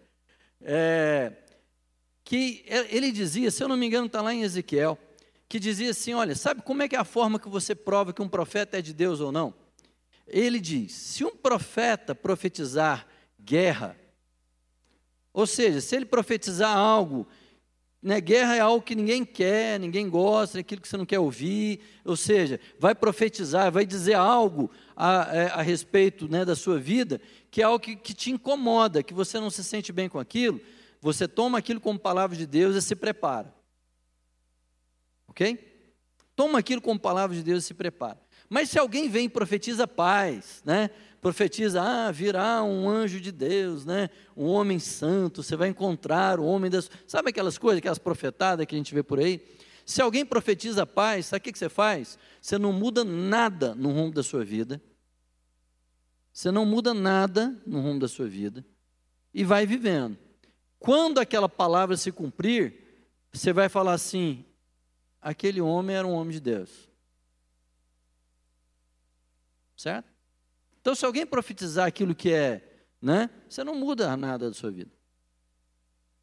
é, 0.61 1.33
que 2.25 2.65
ele 2.91 3.13
dizia, 3.13 3.51
se 3.51 3.63
eu 3.63 3.69
não 3.69 3.77
me 3.77 3.87
engano, 3.87 4.07
está 4.07 4.21
lá 4.21 4.33
em 4.33 4.43
Ezequiel, 4.43 4.99
que 5.49 5.59
dizia 5.59 5.91
assim: 5.91 6.15
olha, 6.15 6.35
sabe 6.35 6.63
como 6.63 6.83
é 6.83 6.89
que 6.89 6.97
é 6.97 6.99
a 6.99 7.05
forma 7.05 7.39
que 7.39 7.49
você 7.49 7.75
prova 7.75 8.13
que 8.13 8.23
um 8.23 8.29
profeta 8.29 8.79
é 8.79 8.83
de 8.83 8.93
Deus 8.93 9.21
ou 9.21 9.31
não? 9.31 9.55
Ele 10.27 10.59
diz: 10.59 10.93
se 10.93 11.25
um 11.25 11.37
profeta 11.37 12.15
profetizar 12.15 13.07
guerra, 13.47 13.97
ou 15.33 15.47
seja, 15.47 15.81
se 15.81 15.95
ele 15.95 16.05
profetizar 16.05 16.77
algo, 16.77 17.27
né, 18.03 18.21
guerra 18.21 18.57
é 18.57 18.61
algo 18.61 18.85
que 18.85 18.95
ninguém 18.95 19.25
quer, 19.25 19.79
ninguém 19.79 20.09
gosta, 20.09 20.59
é 20.59 20.61
aquilo 20.61 20.81
que 20.81 20.89
você 20.89 20.97
não 20.97 21.07
quer 21.07 21.21
ouvir, 21.21 21.81
ou 22.05 22.17
seja, 22.17 22.59
vai 22.79 22.95
profetizar, 22.95 23.71
vai 23.71 23.87
dizer 23.87 24.15
algo 24.15 24.71
a, 24.97 25.29
é, 25.33 25.47
a 25.49 25.63
respeito 25.63 26.29
né, 26.29 26.45
da 26.45 26.57
sua 26.57 26.79
vida, 26.79 27.21
que 27.51 27.63
é 27.63 27.65
algo 27.65 27.79
que, 27.79 27.95
que 27.95 28.15
te 28.15 28.33
incomoda, 28.33 29.03
que 29.03 29.15
você 29.15 29.39
não 29.39 29.51
se 29.51 29.63
sente 29.63 29.93
bem 29.93 30.09
com 30.09 30.19
aquilo, 30.19 30.61
você 31.01 31.29
toma 31.29 31.59
aquilo 31.59 31.81
como 31.81 31.99
palavra 31.99 32.37
de 32.37 32.47
Deus 32.47 32.75
e 32.75 32.83
se 32.83 32.97
prepara. 32.97 33.55
Ok? 35.29 35.59
Toma 36.35 36.59
aquilo 36.59 36.81
como 36.81 36.99
palavra 36.99 37.37
de 37.37 37.43
Deus 37.43 37.63
e 37.63 37.67
se 37.69 37.75
prepara. 37.75 38.21
Mas 38.49 38.71
se 38.71 38.79
alguém 38.79 39.09
vem 39.09 39.27
e 39.27 39.29
profetiza 39.29 39.87
paz, 39.87 40.63
né? 40.65 40.91
Profetiza, 41.27 41.83
ah, 41.83 42.13
virá 42.13 42.63
um 42.63 42.89
anjo 42.89 43.21
de 43.21 43.33
Deus, 43.33 43.85
né? 43.85 44.11
Um 44.37 44.47
homem 44.47 44.79
santo, 44.79 45.43
você 45.43 45.57
vai 45.57 45.69
encontrar 45.69 46.39
o 46.39 46.45
homem 46.45 46.71
das. 46.71 46.89
Sabe 47.05 47.31
aquelas 47.31 47.59
coisas, 47.59 47.79
aquelas 47.79 47.99
profetadas 47.99 48.65
que 48.65 48.77
a 48.77 48.79
gente 48.79 48.95
vê 48.95 49.03
por 49.03 49.19
aí? 49.19 49.45
Se 49.85 50.01
alguém 50.01 50.25
profetiza 50.25 50.87
paz, 50.87 51.27
sabe 51.27 51.41
o 51.41 51.53
que 51.53 51.59
você 51.59 51.69
faz? 51.69 52.17
Você 52.41 52.57
não 52.57 52.73
muda 52.73 53.03
nada 53.03 53.75
no 53.75 53.91
rumo 53.91 54.13
da 54.13 54.23
sua 54.23 54.45
vida. 54.45 54.81
Você 56.33 56.53
não 56.53 56.65
muda 56.65 56.95
nada 56.95 57.61
no 57.67 57.81
rumo 57.81 57.99
da 57.99 58.07
sua 58.07 58.29
vida. 58.29 58.65
E 59.35 59.43
vai 59.43 59.67
vivendo. 59.67 60.17
Quando 60.79 61.19
aquela 61.19 61.49
palavra 61.49 61.97
se 61.97 62.13
cumprir, 62.13 62.73
você 63.33 63.53
vai 63.53 63.69
falar 63.69 63.95
assim: 63.95 64.45
aquele 65.21 65.61
homem 65.61 65.97
era 65.97 66.07
um 66.07 66.13
homem 66.13 66.35
de 66.35 66.41
Deus. 66.41 66.89
Certo? 69.77 70.16
Então, 70.87 70.95
se 70.95 71.05
alguém 71.05 71.27
profetizar 71.27 71.85
aquilo 71.85 72.15
que 72.15 72.33
é, 72.33 72.63
né, 73.03 73.29
você 73.49 73.65
não 73.65 73.75
muda 73.75 74.17
nada 74.17 74.49
da 74.49 74.55
sua 74.55 74.71
vida. 74.71 74.93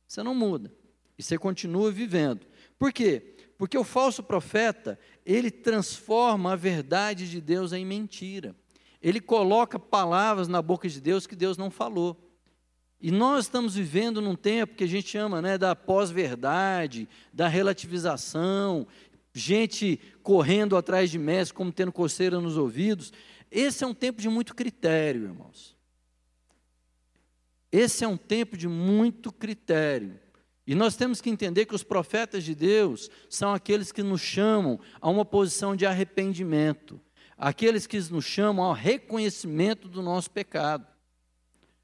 Você 0.07 0.23
não 0.23 0.33
muda. 0.33 0.73
E 1.17 1.21
você 1.21 1.37
continua 1.37 1.91
vivendo. 1.91 2.47
Por 2.79 2.93
quê? 2.93 3.35
Porque 3.57 3.77
o 3.77 3.83
falso 3.83 4.23
profeta, 4.23 4.97
ele 5.25 5.51
transforma 5.51 6.53
a 6.53 6.55
verdade 6.55 7.29
de 7.29 7.41
Deus 7.41 7.73
em 7.73 7.85
mentira. 7.85 8.55
Ele 9.01 9.19
coloca 9.19 9.77
palavras 9.77 10.47
na 10.47 10.61
boca 10.61 10.87
de 10.87 11.01
Deus 11.01 11.27
que 11.27 11.35
Deus 11.35 11.57
não 11.57 11.69
falou. 11.69 12.33
E 13.01 13.11
nós 13.11 13.43
estamos 13.43 13.75
vivendo 13.75 14.21
num 14.21 14.33
tempo 14.33 14.75
que 14.75 14.85
a 14.85 14.87
gente 14.87 15.09
chama 15.09 15.41
né, 15.41 15.57
da 15.57 15.75
pós-verdade, 15.75 17.09
da 17.33 17.49
relativização, 17.49 18.87
gente 19.33 19.99
correndo 20.21 20.77
atrás 20.77 21.11
de 21.11 21.19
mestres, 21.19 21.51
como 21.51 21.69
tendo 21.69 21.91
coceira 21.91 22.39
nos 22.39 22.55
ouvidos. 22.55 23.11
Esse 23.55 23.83
é 23.83 23.87
um 23.87 23.93
tempo 23.93 24.19
de 24.19 24.27
muito 24.27 24.55
critério, 24.55 25.25
irmãos. 25.25 25.77
Esse 27.71 28.03
é 28.03 28.07
um 28.07 28.17
tempo 28.17 28.57
de 28.57 28.67
muito 28.67 29.31
critério. 29.31 30.19
E 30.65 30.73
nós 30.73 30.95
temos 30.95 31.21
que 31.21 31.29
entender 31.29 31.67
que 31.67 31.75
os 31.75 31.83
profetas 31.83 32.43
de 32.43 32.55
Deus 32.55 33.11
são 33.29 33.53
aqueles 33.53 33.91
que 33.91 34.01
nos 34.01 34.21
chamam 34.21 34.79
a 34.99 35.07
uma 35.07 35.23
posição 35.23 35.75
de 35.75 35.85
arrependimento, 35.85 36.99
aqueles 37.37 37.85
que 37.85 37.99
nos 38.09 38.25
chamam 38.25 38.65
ao 38.65 38.73
reconhecimento 38.73 39.87
do 39.87 40.01
nosso 40.01 40.31
pecado, 40.31 40.87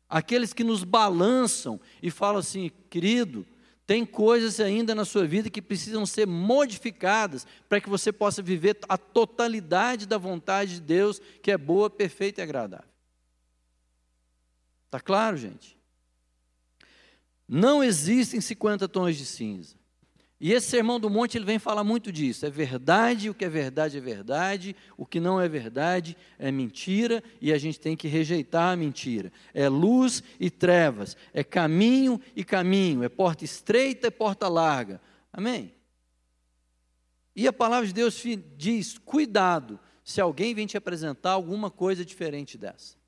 aqueles 0.09 0.53
que 0.53 0.63
nos 0.63 0.83
balançam 0.83 1.79
e 2.01 2.09
falam 2.09 2.39
assim, 2.39 2.71
querido, 2.89 3.45
tem 3.89 4.05
coisas 4.05 4.59
ainda 4.59 4.93
na 4.93 5.03
sua 5.03 5.25
vida 5.25 5.49
que 5.49 5.63
precisam 5.63 6.05
ser 6.05 6.27
modificadas 6.27 7.47
para 7.67 7.81
que 7.81 7.89
você 7.89 8.11
possa 8.11 8.39
viver 8.39 8.77
a 8.87 8.99
totalidade 8.99 10.05
da 10.05 10.15
vontade 10.15 10.75
de 10.75 10.81
Deus, 10.81 11.19
que 11.41 11.49
é 11.49 11.57
boa, 11.57 11.89
perfeita 11.89 12.39
e 12.39 12.43
agradável. 12.43 12.87
Está 14.85 14.99
claro, 14.99 15.37
gente? 15.37 15.75
Não 17.47 17.83
existem 17.83 18.39
50 18.39 18.87
tons 18.87 19.17
de 19.17 19.25
cinza. 19.25 19.75
E 20.41 20.53
esse 20.53 20.67
sermão 20.67 20.99
do 20.99 21.09
monte 21.09 21.37
ele 21.37 21.43
vem 21.43 21.59
falar 21.59 21.83
muito 21.83 22.13
disso. 22.13 22.45
É 22.45 22.49
verdade, 22.49 23.29
o 23.29 23.33
que 23.33 23.43
é 23.43 23.49
verdade 23.49 23.97
é 23.97 24.01
verdade, 24.01 24.75
o 24.95 25.05
que 25.05 25.19
não 25.19 25.39
é 25.39 25.49
verdade 25.49 26.15
é 26.37 26.49
mentira 26.49 27.21
e 27.41 27.51
a 27.51 27.57
gente 27.57 27.77
tem 27.77 27.97
que 27.97 28.07
rejeitar 28.07 28.71
a 28.71 28.75
mentira. 28.75 29.33
É 29.53 29.67
luz 29.67 30.23
e 30.39 30.49
trevas, 30.49 31.17
é 31.33 31.43
caminho 31.43 32.21
e 32.35 32.43
caminho, 32.45 33.03
é 33.03 33.09
porta 33.09 33.43
estreita 33.43 34.07
e 34.07 34.11
porta 34.11 34.47
larga. 34.47 35.01
Amém? 35.33 35.73
E 37.35 37.45
a 37.45 37.53
palavra 37.53 37.87
de 37.87 37.93
Deus 37.93 38.21
diz: 38.55 38.97
cuidado 38.97 39.77
se 40.05 40.21
alguém 40.21 40.55
vem 40.55 40.65
te 40.65 40.77
apresentar 40.77 41.31
alguma 41.31 41.69
coisa 41.69 42.05
diferente 42.05 42.57
dessa. 42.57 42.98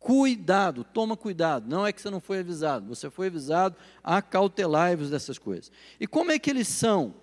Cuidado, 0.00 0.82
toma 0.82 1.14
cuidado. 1.14 1.68
Não 1.68 1.86
é 1.86 1.92
que 1.92 2.00
você 2.00 2.08
não 2.08 2.20
foi 2.20 2.38
avisado, 2.38 2.86
você 2.86 3.10
foi 3.10 3.26
avisado, 3.26 3.76
acautelai-vos 4.02 5.10
dessas 5.10 5.38
coisas. 5.38 5.70
E 6.00 6.06
como 6.06 6.32
é 6.32 6.38
que 6.38 6.48
eles 6.48 6.68
são? 6.68 7.14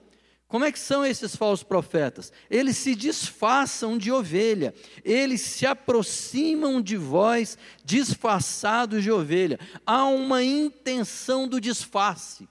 Como 0.48 0.64
é 0.64 0.72
que 0.72 0.78
são 0.78 1.04
esses 1.04 1.36
falsos 1.36 1.64
profetas? 1.64 2.32
Eles 2.50 2.78
se 2.78 2.96
disfarçam 2.96 3.98
de 3.98 4.12
ovelha, 4.12 4.76
eles 5.04 5.42
se 5.42 5.66
aproximam 5.66 6.80
de 6.80 6.96
vós 6.96 7.58
disfarçados 7.84 9.02
de 9.02 9.12
ovelha. 9.12 9.60
Há 9.84 10.06
uma 10.06 10.44
intenção 10.44 11.48
do 11.48 11.60
disfarce. 11.60 12.44
O 12.44 12.48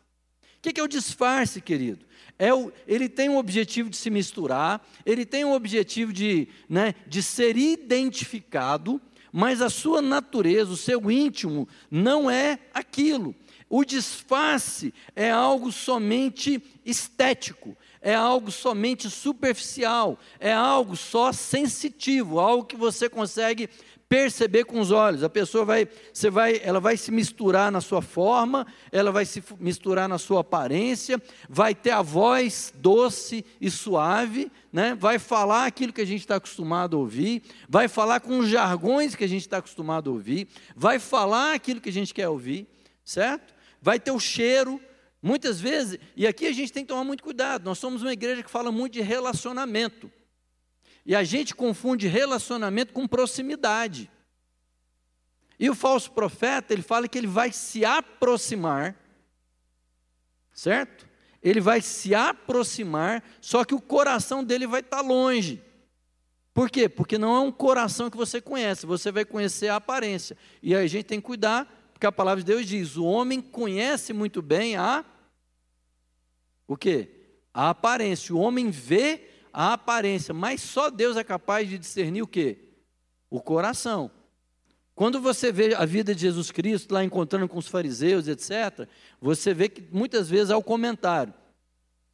que 0.61 0.80
é 0.80 0.83
o 0.83 0.88
disfarce, 0.88 1.61
querido? 1.61 2.04
É 2.37 2.52
o, 2.52 2.73
ele 2.87 3.09
tem 3.09 3.28
o 3.28 3.37
objetivo 3.37 3.88
de 3.88 3.97
se 3.97 4.11
misturar, 4.11 4.85
ele 5.06 5.25
tem 5.25 5.45
o 5.45 5.52
objetivo 5.52 6.12
de, 6.12 6.49
né, 6.68 6.97
de 7.06 7.23
ser 7.23 7.56
identificado, 7.56 9.00
mas 9.38 9.61
a 9.61 9.69
sua 9.69 10.00
natureza, 10.00 10.73
o 10.73 10.78
seu 10.78 11.11
íntimo, 11.11 11.69
não 11.90 12.31
é 12.31 12.59
aquilo. 12.73 13.35
O 13.69 13.85
disfarce 13.85 14.95
é 15.14 15.31
algo 15.31 15.71
somente 15.71 16.62
estético, 16.87 17.76
é 18.00 18.14
algo 18.14 18.50
somente 18.50 19.11
superficial, 19.11 20.19
é 20.40 20.55
algo 20.55 20.97
só 20.97 21.35
sensitivo, 21.35 22.40
algo 22.40 22.64
que 22.64 22.76
você 22.76 23.11
consegue 23.11 23.69
perceber 24.08 24.64
com 24.64 24.80
os 24.80 24.90
olhos. 24.90 25.22
A 25.22 25.28
pessoa 25.28 25.64
vai, 25.64 25.88
você 26.12 26.30
vai, 26.30 26.60
ela 26.62 26.80
vai 26.80 26.96
se 26.96 27.10
misturar 27.10 27.70
na 27.72 27.80
sua 27.80 28.00
forma, 28.00 28.66
ela 28.92 29.10
vai 29.10 29.25
se 29.25 29.42
misturar 29.58 30.08
na 30.08 30.18
sua 30.18 30.40
aparência, 30.40 31.20
vai 31.48 31.75
ter 31.75 31.90
a 31.90 32.02
voz 32.02 32.72
doce 32.76 33.44
e 33.60 33.70
suave, 33.70 34.50
né? 34.72 34.94
Vai 34.94 35.18
falar 35.18 35.66
aquilo 35.66 35.92
que 35.92 36.00
a 36.00 36.06
gente 36.06 36.20
está 36.20 36.36
acostumado 36.36 36.96
a 36.96 37.00
ouvir, 37.00 37.42
vai 37.68 37.88
falar 37.88 38.20
com 38.20 38.38
os 38.38 38.48
jargões 38.48 39.14
que 39.14 39.25
a 39.25 39.28
gente 39.28 39.42
está 39.42 39.58
acostumado 39.58 40.10
a 40.10 40.12
ouvir, 40.12 40.48
vai 40.75 40.98
falar 40.98 41.54
aquilo 41.54 41.80
que 41.80 41.88
a 41.88 41.92
gente 41.92 42.14
quer 42.14 42.28
ouvir, 42.28 42.66
certo? 43.04 43.54
Vai 43.82 43.98
ter 43.98 44.10
o 44.10 44.20
cheiro, 44.20 44.80
muitas 45.22 45.60
vezes, 45.60 45.98
e 46.16 46.26
aqui 46.26 46.46
a 46.46 46.52
gente 46.52 46.72
tem 46.72 46.84
que 46.84 46.88
tomar 46.88 47.04
muito 47.04 47.22
cuidado. 47.22 47.64
Nós 47.64 47.78
somos 47.78 48.02
uma 48.02 48.12
igreja 48.12 48.42
que 48.42 48.50
fala 48.50 48.70
muito 48.70 48.92
de 48.92 49.00
relacionamento. 49.00 50.10
E 51.06 51.14
a 51.14 51.22
gente 51.22 51.54
confunde 51.54 52.08
relacionamento 52.08 52.92
com 52.92 53.06
proximidade. 53.06 54.10
E 55.58 55.70
o 55.70 55.75
falso 55.75 56.10
profeta, 56.10 56.72
ele 56.72 56.82
fala 56.82 57.06
que 57.06 57.16
ele 57.16 57.28
vai 57.28 57.52
se 57.52 57.84
aproximar, 57.84 58.96
certo? 60.52 61.06
Ele 61.40 61.60
vai 61.60 61.80
se 61.80 62.12
aproximar, 62.12 63.22
só 63.40 63.64
que 63.64 63.75
o 63.75 63.80
coração 63.80 64.42
dele 64.42 64.66
vai 64.66 64.80
estar 64.80 65.00
longe. 65.00 65.62
Por 66.52 66.68
quê? 66.68 66.88
Porque 66.88 67.16
não 67.16 67.36
é 67.36 67.40
um 67.40 67.52
coração 67.52 68.10
que 68.10 68.16
você 68.16 68.40
conhece, 68.40 68.84
você 68.84 69.12
vai 69.12 69.25
conhecer 69.25 69.68
a 69.68 69.76
aparência. 69.76 70.36
E 70.60 70.75
aí 70.75 70.84
a 70.84 70.88
gente 70.88 71.04
tem 71.04 71.20
que 71.20 71.26
cuidar, 71.26 71.72
porque 71.92 72.06
a 72.06 72.12
palavra 72.12 72.42
de 72.42 72.46
Deus 72.52 72.66
diz: 72.66 72.96
o 72.96 73.04
homem 73.04 73.40
conhece 73.40 74.12
muito 74.12 74.42
bem 74.42 74.76
a. 74.76 75.04
O 76.66 76.76
quê? 76.76 77.08
A 77.54 77.70
aparência. 77.70 78.34
O 78.34 78.38
homem 78.38 78.70
vê 78.70 79.36
a 79.58 79.72
aparência, 79.72 80.34
mas 80.34 80.60
só 80.60 80.90
Deus 80.90 81.16
é 81.16 81.25
capaz 81.25 81.66
de 81.66 81.78
discernir 81.78 82.20
o 82.20 82.26
quê? 82.26 82.58
O 83.30 83.40
coração. 83.40 84.10
Quando 84.94 85.18
você 85.18 85.50
vê 85.50 85.75
a 85.75 85.86
vida 85.86 86.14
de 86.14 86.20
Jesus 86.20 86.50
Cristo 86.50 86.92
lá 86.92 87.02
encontrando 87.02 87.48
com 87.48 87.58
os 87.58 87.66
fariseus, 87.66 88.28
etc., 88.28 88.86
você 89.18 89.54
vê 89.54 89.70
que 89.70 89.82
muitas 89.90 90.28
vezes 90.28 90.50
há 90.50 90.58
o 90.58 90.62
comentário. 90.62 91.32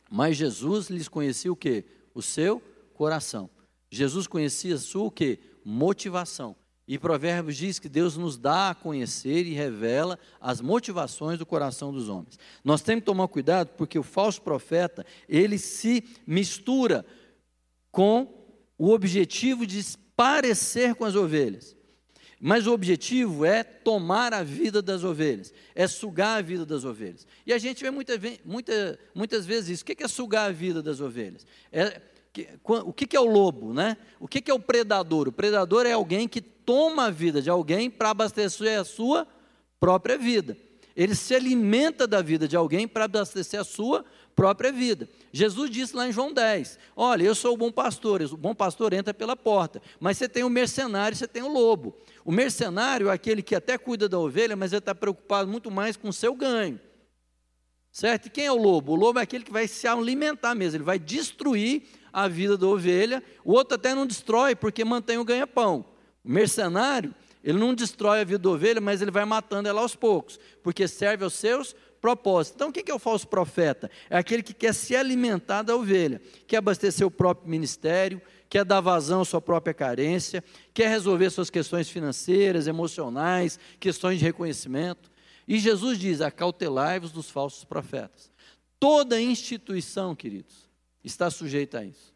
Mas 0.08 0.36
Jesus 0.36 0.88
lhes 0.88 1.08
conhecia 1.08 1.52
o 1.52 1.56
quê? 1.56 1.84
O 2.14 2.22
seu 2.22 2.62
coração. 2.94 3.50
Jesus 3.90 4.28
conhecia 4.28 4.76
a 4.76 4.78
sua 4.78 5.06
o 5.06 5.10
quê? 5.10 5.40
Motivação. 5.64 6.54
E 6.86 6.96
Provérbios 6.96 7.56
diz 7.56 7.80
que 7.80 7.88
Deus 7.88 8.16
nos 8.16 8.36
dá 8.36 8.70
a 8.70 8.74
conhecer 8.74 9.46
e 9.46 9.52
revela 9.52 10.16
as 10.40 10.60
motivações 10.60 11.40
do 11.40 11.46
coração 11.46 11.92
dos 11.92 12.08
homens. 12.08 12.38
Nós 12.62 12.82
temos 12.82 13.02
que 13.02 13.06
tomar 13.06 13.26
cuidado 13.26 13.70
porque 13.76 13.98
o 13.98 14.04
falso 14.04 14.42
profeta, 14.42 15.04
ele 15.28 15.58
se 15.58 16.04
mistura 16.24 17.04
com 17.92 18.26
o 18.76 18.90
objetivo 18.90 19.64
de 19.64 19.80
parecer 20.16 20.94
com 20.96 21.04
as 21.04 21.14
ovelhas. 21.14 21.76
Mas 22.40 22.66
o 22.66 22.72
objetivo 22.72 23.44
é 23.44 23.62
tomar 23.62 24.34
a 24.34 24.42
vida 24.42 24.82
das 24.82 25.04
ovelhas, 25.04 25.54
é 25.76 25.86
sugar 25.86 26.38
a 26.38 26.42
vida 26.42 26.66
das 26.66 26.84
ovelhas. 26.84 27.24
E 27.46 27.52
a 27.52 27.58
gente 27.58 27.80
vê 27.84 27.90
muita, 27.92 28.14
muita, 28.44 28.98
muitas 29.14 29.46
vezes 29.46 29.68
isso. 29.68 29.82
O 29.84 29.86
que 29.86 30.02
é 30.02 30.08
sugar 30.08 30.48
a 30.48 30.52
vida 30.52 30.82
das 30.82 31.00
ovelhas? 31.00 31.46
É, 31.70 32.02
o 32.84 32.92
que 32.92 33.14
é 33.14 33.20
o 33.20 33.30
lobo, 33.30 33.72
né? 33.72 33.96
O 34.18 34.26
que 34.26 34.50
é 34.50 34.54
o 34.54 34.58
predador? 34.58 35.28
O 35.28 35.32
predador 35.32 35.86
é 35.86 35.92
alguém 35.92 36.26
que 36.26 36.40
toma 36.40 37.04
a 37.06 37.10
vida 37.10 37.40
de 37.40 37.48
alguém 37.48 37.88
para 37.88 38.10
abastecer 38.10 38.80
a 38.80 38.84
sua 38.84 39.24
própria 39.78 40.18
vida. 40.18 40.56
Ele 40.96 41.14
se 41.14 41.34
alimenta 41.34 42.06
da 42.06 42.20
vida 42.20 42.48
de 42.48 42.56
alguém 42.56 42.88
para 42.88 43.04
abastecer 43.04 43.60
a 43.60 43.64
sua 43.64 44.04
própria 44.34 44.72
vida. 44.72 45.08
Jesus 45.32 45.70
disse 45.70 45.96
lá 45.96 46.08
em 46.08 46.12
João 46.12 46.32
10: 46.32 46.78
Olha, 46.96 47.22
eu 47.22 47.34
sou 47.34 47.54
o 47.54 47.56
bom 47.56 47.70
pastor, 47.70 48.22
o 48.22 48.36
bom 48.36 48.54
pastor 48.54 48.92
entra 48.92 49.12
pela 49.14 49.36
porta, 49.36 49.80
mas 50.00 50.18
você 50.18 50.28
tem 50.28 50.44
o 50.44 50.50
mercenário, 50.50 51.16
você 51.16 51.28
tem 51.28 51.42
o 51.42 51.52
lobo. 51.52 51.96
O 52.24 52.32
mercenário 52.32 53.08
é 53.08 53.12
aquele 53.12 53.42
que 53.42 53.54
até 53.54 53.76
cuida 53.78 54.08
da 54.08 54.18
ovelha, 54.18 54.56
mas 54.56 54.72
ele 54.72 54.78
está 54.80 54.94
preocupado 54.94 55.50
muito 55.50 55.70
mais 55.70 55.96
com 55.96 56.08
o 56.08 56.12
seu 56.12 56.34
ganho. 56.34 56.80
Certo? 57.90 58.26
E 58.26 58.30
quem 58.30 58.46
é 58.46 58.52
o 58.52 58.56
lobo? 58.56 58.92
O 58.92 58.96
lobo 58.96 59.18
é 59.18 59.22
aquele 59.22 59.44
que 59.44 59.52
vai 59.52 59.68
se 59.68 59.86
alimentar 59.86 60.54
mesmo, 60.54 60.78
ele 60.78 60.84
vai 60.84 60.98
destruir 60.98 61.82
a 62.12 62.26
vida 62.26 62.56
da 62.56 62.66
ovelha. 62.66 63.22
O 63.44 63.52
outro 63.52 63.74
até 63.74 63.94
não 63.94 64.06
destrói, 64.06 64.54
porque 64.54 64.84
mantém 64.84 65.18
o 65.18 65.24
ganha-pão. 65.24 65.84
O 66.24 66.30
mercenário, 66.30 67.14
ele 67.42 67.58
não 67.58 67.74
destrói 67.74 68.20
a 68.20 68.24
vida 68.24 68.38
da 68.38 68.50
ovelha, 68.50 68.80
mas 68.80 69.02
ele 69.02 69.10
vai 69.10 69.24
matando 69.24 69.68
ela 69.68 69.80
aos 69.80 69.94
poucos, 69.94 70.38
porque 70.62 70.86
serve 70.86 71.24
aos 71.24 71.34
seus 71.34 71.74
propósitos. 72.02 72.56
Então, 72.56 72.68
o 72.68 72.72
que 72.72 72.90
é 72.90 72.94
o 72.94 72.98
falso 72.98 73.28
profeta? 73.28 73.88
É 74.10 74.18
aquele 74.18 74.42
que 74.42 74.52
quer 74.52 74.74
se 74.74 74.96
alimentar 74.96 75.62
da 75.62 75.76
ovelha, 75.76 76.20
quer 76.48 76.56
abastecer 76.56 77.06
o 77.06 77.10
próprio 77.10 77.48
ministério, 77.48 78.20
quer 78.50 78.64
dar 78.64 78.80
vazão 78.80 79.22
à 79.22 79.24
sua 79.24 79.40
própria 79.40 79.72
carência, 79.72 80.44
quer 80.74 80.88
resolver 80.88 81.30
suas 81.30 81.48
questões 81.48 81.88
financeiras, 81.88 82.66
emocionais, 82.66 83.58
questões 83.78 84.18
de 84.18 84.24
reconhecimento. 84.24 85.10
E 85.46 85.58
Jesus 85.58 85.96
diz: 85.96 86.20
acautelai-vos 86.20 87.12
dos 87.12 87.30
falsos 87.30 87.64
profetas. 87.64 88.32
Toda 88.80 89.20
instituição, 89.20 90.12
queridos, 90.12 90.68
está 91.04 91.30
sujeita 91.30 91.78
a 91.78 91.84
isso. 91.84 92.12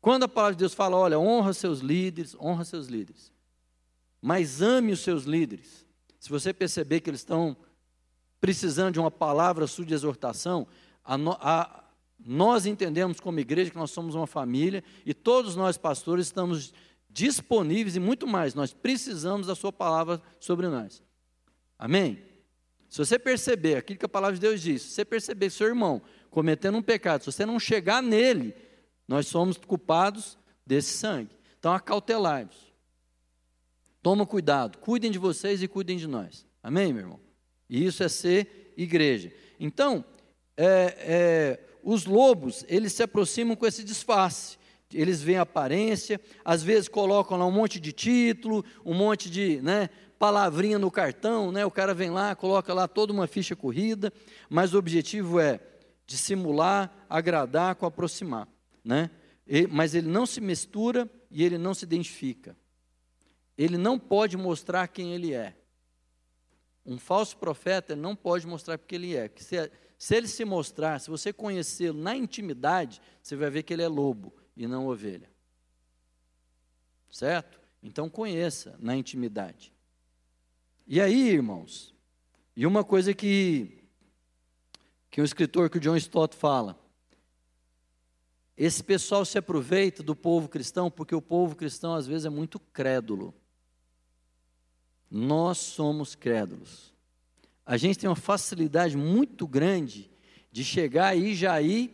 Quando 0.00 0.22
a 0.22 0.28
palavra 0.28 0.54
de 0.54 0.60
Deus 0.60 0.72
fala, 0.72 0.96
olha, 0.96 1.18
honra 1.18 1.52
seus 1.52 1.80
líderes, 1.80 2.34
honra 2.40 2.64
seus 2.64 2.86
líderes, 2.86 3.30
mas 4.22 4.62
ame 4.62 4.92
os 4.92 5.00
seus 5.00 5.24
líderes. 5.24 5.84
Se 6.18 6.30
você 6.30 6.54
perceber 6.54 7.00
que 7.00 7.10
eles 7.10 7.20
estão 7.20 7.56
precisando 8.40 8.94
de 8.94 9.00
uma 9.00 9.10
palavra 9.10 9.66
sua 9.66 9.84
de 9.84 9.94
exortação, 9.94 10.66
a, 11.04 11.16
a, 11.40 11.84
nós 12.24 12.66
entendemos 12.66 13.20
como 13.20 13.40
igreja 13.40 13.70
que 13.70 13.76
nós 13.76 13.90
somos 13.90 14.14
uma 14.14 14.26
família 14.26 14.82
e 15.04 15.14
todos 15.14 15.56
nós 15.56 15.76
pastores 15.76 16.26
estamos 16.26 16.72
disponíveis 17.08 17.96
e 17.96 18.00
muito 18.00 18.26
mais, 18.26 18.54
nós 18.54 18.74
precisamos 18.74 19.46
da 19.46 19.54
sua 19.54 19.72
palavra 19.72 20.20
sobre 20.38 20.68
nós. 20.68 21.02
Amém? 21.78 22.22
Se 22.88 22.98
você 22.98 23.18
perceber 23.18 23.76
aquilo 23.76 23.98
que 23.98 24.04
a 24.04 24.08
palavra 24.08 24.34
de 24.34 24.40
Deus 24.40 24.60
diz, 24.60 24.82
se 24.82 24.90
você 24.90 25.04
perceber 25.04 25.50
seu 25.50 25.66
irmão 25.66 26.02
cometendo 26.30 26.76
um 26.78 26.82
pecado, 26.82 27.24
se 27.24 27.32
você 27.32 27.46
não 27.46 27.58
chegar 27.58 28.02
nele, 28.02 28.54
nós 29.08 29.26
somos 29.26 29.56
culpados 29.56 30.38
desse 30.66 30.92
sangue. 30.92 31.30
Então 31.58 31.72
acautelai-vos. 31.72 32.56
Toma 34.02 34.26
cuidado, 34.26 34.78
cuidem 34.78 35.10
de 35.10 35.18
vocês 35.18 35.62
e 35.62 35.68
cuidem 35.68 35.96
de 35.96 36.06
nós. 36.06 36.46
Amém, 36.62 36.92
meu 36.92 37.02
irmão? 37.02 37.25
Isso 37.68 38.02
é 38.02 38.08
ser 38.08 38.72
igreja. 38.76 39.32
Então, 39.58 40.04
é, 40.56 40.96
é, 40.98 41.60
os 41.82 42.04
lobos, 42.04 42.64
eles 42.68 42.92
se 42.92 43.02
aproximam 43.02 43.56
com 43.56 43.66
esse 43.66 43.84
disfarce. 43.84 44.58
Eles 44.92 45.20
veem 45.20 45.38
a 45.38 45.42
aparência, 45.42 46.20
às 46.44 46.62
vezes 46.62 46.88
colocam 46.88 47.36
lá 47.36 47.44
um 47.44 47.50
monte 47.50 47.80
de 47.80 47.92
título, 47.92 48.64
um 48.84 48.94
monte 48.94 49.28
de 49.28 49.60
né, 49.60 49.90
palavrinha 50.18 50.78
no 50.78 50.90
cartão, 50.90 51.50
né, 51.50 51.66
o 51.66 51.70
cara 51.70 51.92
vem 51.92 52.10
lá, 52.10 52.34
coloca 52.36 52.72
lá 52.72 52.86
toda 52.86 53.12
uma 53.12 53.26
ficha 53.26 53.56
corrida, 53.56 54.12
mas 54.48 54.74
o 54.74 54.78
objetivo 54.78 55.40
é 55.40 55.60
dissimular, 56.06 57.04
agradar 57.10 57.74
com 57.74 57.84
aproximar. 57.84 58.48
Né? 58.84 59.10
Mas 59.70 59.94
ele 59.94 60.08
não 60.08 60.24
se 60.24 60.40
mistura 60.40 61.10
e 61.30 61.44
ele 61.44 61.58
não 61.58 61.74
se 61.74 61.84
identifica. 61.84 62.56
Ele 63.58 63.76
não 63.76 63.98
pode 63.98 64.36
mostrar 64.36 64.86
quem 64.86 65.14
ele 65.14 65.34
é. 65.34 65.56
Um 66.86 66.98
falso 66.98 67.36
profeta 67.36 67.96
não 67.96 68.14
pode 68.14 68.46
mostrar 68.46 68.78
porque 68.78 68.94
ele 68.94 69.16
é. 69.16 69.30
Se, 69.36 69.70
se 69.98 70.14
ele 70.14 70.28
se 70.28 70.44
mostrar, 70.44 71.00
se 71.00 71.10
você 71.10 71.32
conhecê-lo 71.32 72.00
na 72.00 72.14
intimidade, 72.16 73.00
você 73.20 73.34
vai 73.34 73.50
ver 73.50 73.64
que 73.64 73.72
ele 73.72 73.82
é 73.82 73.88
lobo 73.88 74.32
e 74.56 74.66
não 74.66 74.86
ovelha. 74.86 75.28
Certo? 77.10 77.60
Então 77.82 78.08
conheça 78.08 78.76
na 78.78 78.96
intimidade. 78.96 79.72
E 80.86 81.00
aí, 81.00 81.28
irmãos, 81.30 81.92
e 82.54 82.64
uma 82.66 82.84
coisa 82.84 83.12
que 83.12 83.82
que 85.10 85.20
um 85.20 85.24
escritor 85.24 85.70
que 85.70 85.78
o 85.78 85.80
John 85.80 85.96
Stott 85.96 86.36
fala, 86.36 86.78
esse 88.54 88.84
pessoal 88.84 89.24
se 89.24 89.38
aproveita 89.38 90.02
do 90.02 90.14
povo 90.14 90.46
cristão 90.46 90.90
porque 90.90 91.14
o 91.14 91.22
povo 91.22 91.56
cristão 91.56 91.94
às 91.94 92.06
vezes 92.06 92.26
é 92.26 92.28
muito 92.28 92.60
crédulo. 92.60 93.34
Nós 95.10 95.58
somos 95.58 96.14
crédulos 96.14 96.96
a 97.66 97.76
gente 97.76 97.98
tem 97.98 98.08
uma 98.08 98.14
facilidade 98.14 98.96
muito 98.96 99.44
grande 99.44 100.08
de 100.52 100.62
chegar 100.62 101.18
e 101.18 101.34
já 101.34 101.60
ir 101.60 101.90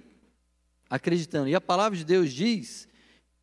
acreditando. 0.89 1.49
E 1.49 1.55
a 1.55 1.61
palavra 1.61 1.97
de 1.97 2.05
Deus 2.05 2.31
diz 2.31 2.87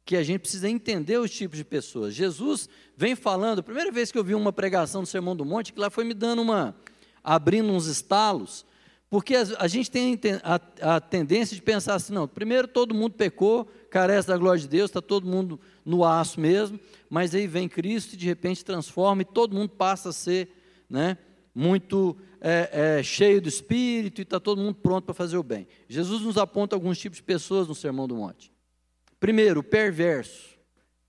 que 0.06 0.16
a 0.16 0.22
gente 0.22 0.42
precisa 0.42 0.70
entender 0.70 1.18
os 1.18 1.32
tipos 1.32 1.58
de 1.58 1.66
pessoas. 1.66 2.14
Jesus 2.14 2.70
vem 2.96 3.16
falando, 3.16 3.60
a 3.60 3.64
primeira 3.64 3.92
vez 3.92 4.12
que 4.12 4.18
eu 4.18 4.24
vi 4.24 4.36
uma 4.36 4.54
pregação 4.54 5.02
do 5.02 5.08
Sermão 5.08 5.36
do 5.36 5.44
Monte, 5.44 5.74
que 5.74 5.80
lá 5.80 5.90
foi 5.90 6.04
me 6.04 6.14
dando 6.14 6.44
uma, 6.44 6.76
abrindo 7.24 7.72
uns 7.72 7.88
estalos, 7.88 8.64
porque 9.10 9.36
a, 9.36 9.68
gente 9.68 9.90
tem 9.90 10.20
a, 10.44 11.02
tendência 11.02 11.56
de 11.56 11.62
pensar 11.64 11.96
assim, 11.96 12.14
não, 12.14 12.28
primeiro 12.28 12.68
todo 12.68 12.94
mundo 12.94 13.14
pecou, 13.14 13.68
carece 13.89 14.28
da 14.28 14.38
glória 14.38 14.62
de 14.62 14.67
Deus, 14.67 14.89
está 14.89 15.02
todo 15.02 15.28
mundo 15.28 15.60
no 15.84 16.06
aço 16.06 16.39
mesmo, 16.39 16.80
mas 17.10 17.34
aí 17.34 17.47
vem 17.47 17.67
Cristo 17.67 18.13
e 18.13 18.17
de 18.17 18.25
repente 18.25 18.63
transforma 18.63 19.21
e 19.21 19.25
todo 19.25 19.56
mundo 19.56 19.69
passa 19.69 20.10
a 20.10 20.13
ser, 20.13 20.49
né, 20.89 21.17
muito 21.54 22.15
é, 22.39 22.97
é, 22.99 23.04
cheio 23.04 23.41
do 23.41 23.49
Espírito 23.49 24.21
e 24.21 24.23
está 24.23 24.39
todo 24.39 24.62
mundo 24.62 24.75
pronto 24.75 25.06
para 25.06 25.13
fazer 25.13 25.38
o 25.38 25.43
bem. 25.43 25.67
Jesus 25.88 26.21
nos 26.21 26.38
aponta 26.38 26.75
alguns 26.75 26.97
tipos 26.97 27.17
de 27.17 27.23
pessoas 27.23 27.67
no 27.67 27.75
Sermão 27.75 28.08
do 28.08 28.15
Monte. 28.15 28.52
Primeiro, 29.19 29.60
o 29.60 29.63
perverso. 29.63 30.58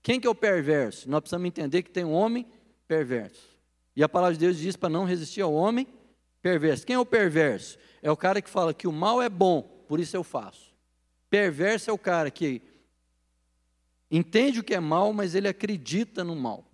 Quem 0.03 0.19
que 0.19 0.27
é 0.27 0.29
o 0.29 0.35
perverso? 0.35 1.09
Nós 1.09 1.21
precisamos 1.21 1.47
entender 1.47 1.83
que 1.83 1.91
tem 1.91 2.03
um 2.03 2.11
homem 2.11 2.45
perverso. 2.87 3.57
E 3.95 4.03
a 4.03 4.09
palavra 4.09 4.33
de 4.33 4.39
Deus 4.39 4.57
diz 4.57 4.75
para 4.75 4.89
não 4.89 5.05
resistir 5.05 5.41
ao 5.41 5.53
homem 5.53 5.87
perverso. 6.41 6.85
Quem 6.85 6.95
é 6.95 6.99
o 6.99 7.05
perverso? 7.05 7.77
É 8.01 8.11
o 8.11 8.17
cara 8.17 8.41
que 8.41 8.49
fala 8.49 8.73
que 8.73 8.87
o 8.87 8.91
mal 8.91 9.21
é 9.21 9.29
bom, 9.29 9.61
por 9.87 9.99
isso 9.99 10.15
eu 10.17 10.23
faço. 10.23 10.71
Perverso 11.29 11.89
é 11.89 11.93
o 11.93 11.97
cara 11.97 12.29
que 12.29 12.61
entende 14.11 14.59
o 14.59 14.63
que 14.63 14.75
é 14.75 14.79
mal, 14.79 15.13
mas 15.13 15.33
ele 15.33 15.47
acredita 15.47 16.23
no 16.23 16.35
mal. 16.35 16.69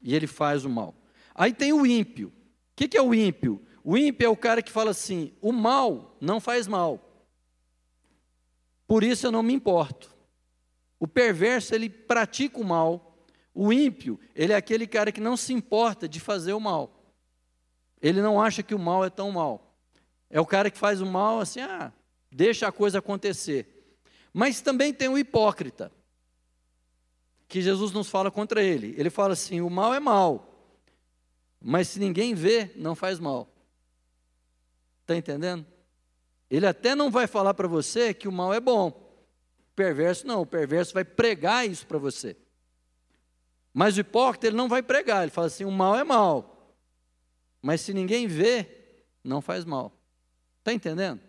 E 0.00 0.14
ele 0.14 0.26
faz 0.26 0.64
o 0.64 0.70
mal. 0.70 0.94
Aí 1.34 1.52
tem 1.52 1.72
o 1.72 1.84
ímpio. 1.84 2.28
O 2.28 2.32
que, 2.76 2.88
que 2.88 2.96
é 2.96 3.02
o 3.02 3.12
ímpio? 3.12 3.60
O 3.84 3.98
ímpio 3.98 4.26
é 4.26 4.28
o 4.28 4.36
cara 4.36 4.62
que 4.62 4.70
fala 4.70 4.92
assim: 4.92 5.32
o 5.40 5.52
mal 5.52 6.16
não 6.20 6.40
faz 6.40 6.66
mal, 6.66 7.12
por 8.92 9.02
isso 9.02 9.26
eu 9.26 9.32
não 9.32 9.42
me 9.42 9.54
importo. 9.54 10.14
O 11.00 11.08
perverso, 11.08 11.74
ele 11.74 11.88
pratica 11.88 12.60
o 12.60 12.64
mal. 12.64 13.16
O 13.54 13.72
ímpio, 13.72 14.20
ele 14.34 14.52
é 14.52 14.56
aquele 14.56 14.86
cara 14.86 15.10
que 15.10 15.18
não 15.18 15.34
se 15.34 15.52
importa 15.52 16.06
de 16.06 16.20
fazer 16.20 16.52
o 16.52 16.60
mal. 16.60 17.02
Ele 18.02 18.20
não 18.20 18.38
acha 18.38 18.62
que 18.62 18.74
o 18.74 18.78
mal 18.78 19.02
é 19.02 19.08
tão 19.08 19.30
mal. 19.30 19.78
É 20.28 20.38
o 20.38 20.44
cara 20.44 20.70
que 20.70 20.76
faz 20.76 21.00
o 21.00 21.06
mal 21.06 21.40
assim, 21.40 21.60
ah, 21.60 21.90
deixa 22.30 22.68
a 22.68 22.72
coisa 22.72 22.98
acontecer. 22.98 23.96
Mas 24.30 24.60
também 24.60 24.92
tem 24.92 25.08
o 25.08 25.16
hipócrita, 25.16 25.90
que 27.52 27.60
Jesus 27.60 27.92
nos 27.92 28.08
fala 28.08 28.30
contra 28.30 28.62
ele. 28.62 28.94
Ele 28.96 29.10
fala 29.10 29.34
assim: 29.34 29.60
o 29.60 29.68
mal 29.68 29.92
é 29.92 30.00
mal, 30.00 30.74
mas 31.60 31.86
se 31.86 32.00
ninguém 32.00 32.32
vê, 32.32 32.72
não 32.76 32.94
faz 32.94 33.18
mal. 33.18 33.46
Está 35.02 35.14
entendendo? 35.14 35.66
Ele 36.50 36.66
até 36.66 36.94
não 36.94 37.10
vai 37.10 37.26
falar 37.26 37.52
para 37.52 37.68
você 37.68 38.14
que 38.14 38.26
o 38.26 38.32
mal 38.32 38.54
é 38.54 38.58
bom. 38.58 38.88
O 38.88 39.74
perverso 39.76 40.26
não, 40.26 40.40
o 40.40 40.46
perverso 40.46 40.94
vai 40.94 41.04
pregar 41.04 41.68
isso 41.68 41.86
para 41.86 41.98
você. 41.98 42.38
Mas 43.74 43.98
o 43.98 44.00
hipócrita 44.00 44.46
ele 44.46 44.56
não 44.56 44.66
vai 44.66 44.82
pregar, 44.82 45.22
ele 45.22 45.30
fala 45.30 45.48
assim: 45.48 45.66
o 45.66 45.70
mal 45.70 45.94
é 45.94 46.04
mal. 46.04 46.74
Mas 47.60 47.82
se 47.82 47.92
ninguém 47.92 48.26
vê, 48.26 48.94
não 49.22 49.42
faz 49.42 49.66
mal. 49.66 49.92
Está 50.60 50.72
entendendo? 50.72 51.20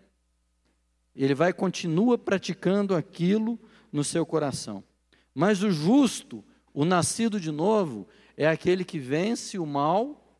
Ele 1.13 1.35
vai 1.35 1.51
continua 1.51 2.17
praticando 2.17 2.95
aquilo 2.95 3.59
no 3.91 4.05
seu 4.05 4.25
coração. 4.25 4.85
Mas 5.33 5.63
o 5.63 5.71
justo 5.71 6.43
O 6.73 6.83
nascido 6.83 7.39
de 7.39 7.51
novo 7.51 8.07
é 8.35 8.47
aquele 8.47 8.83
que 8.83 8.97
vence 8.97 9.59
o 9.59 9.65
mal 9.65 10.39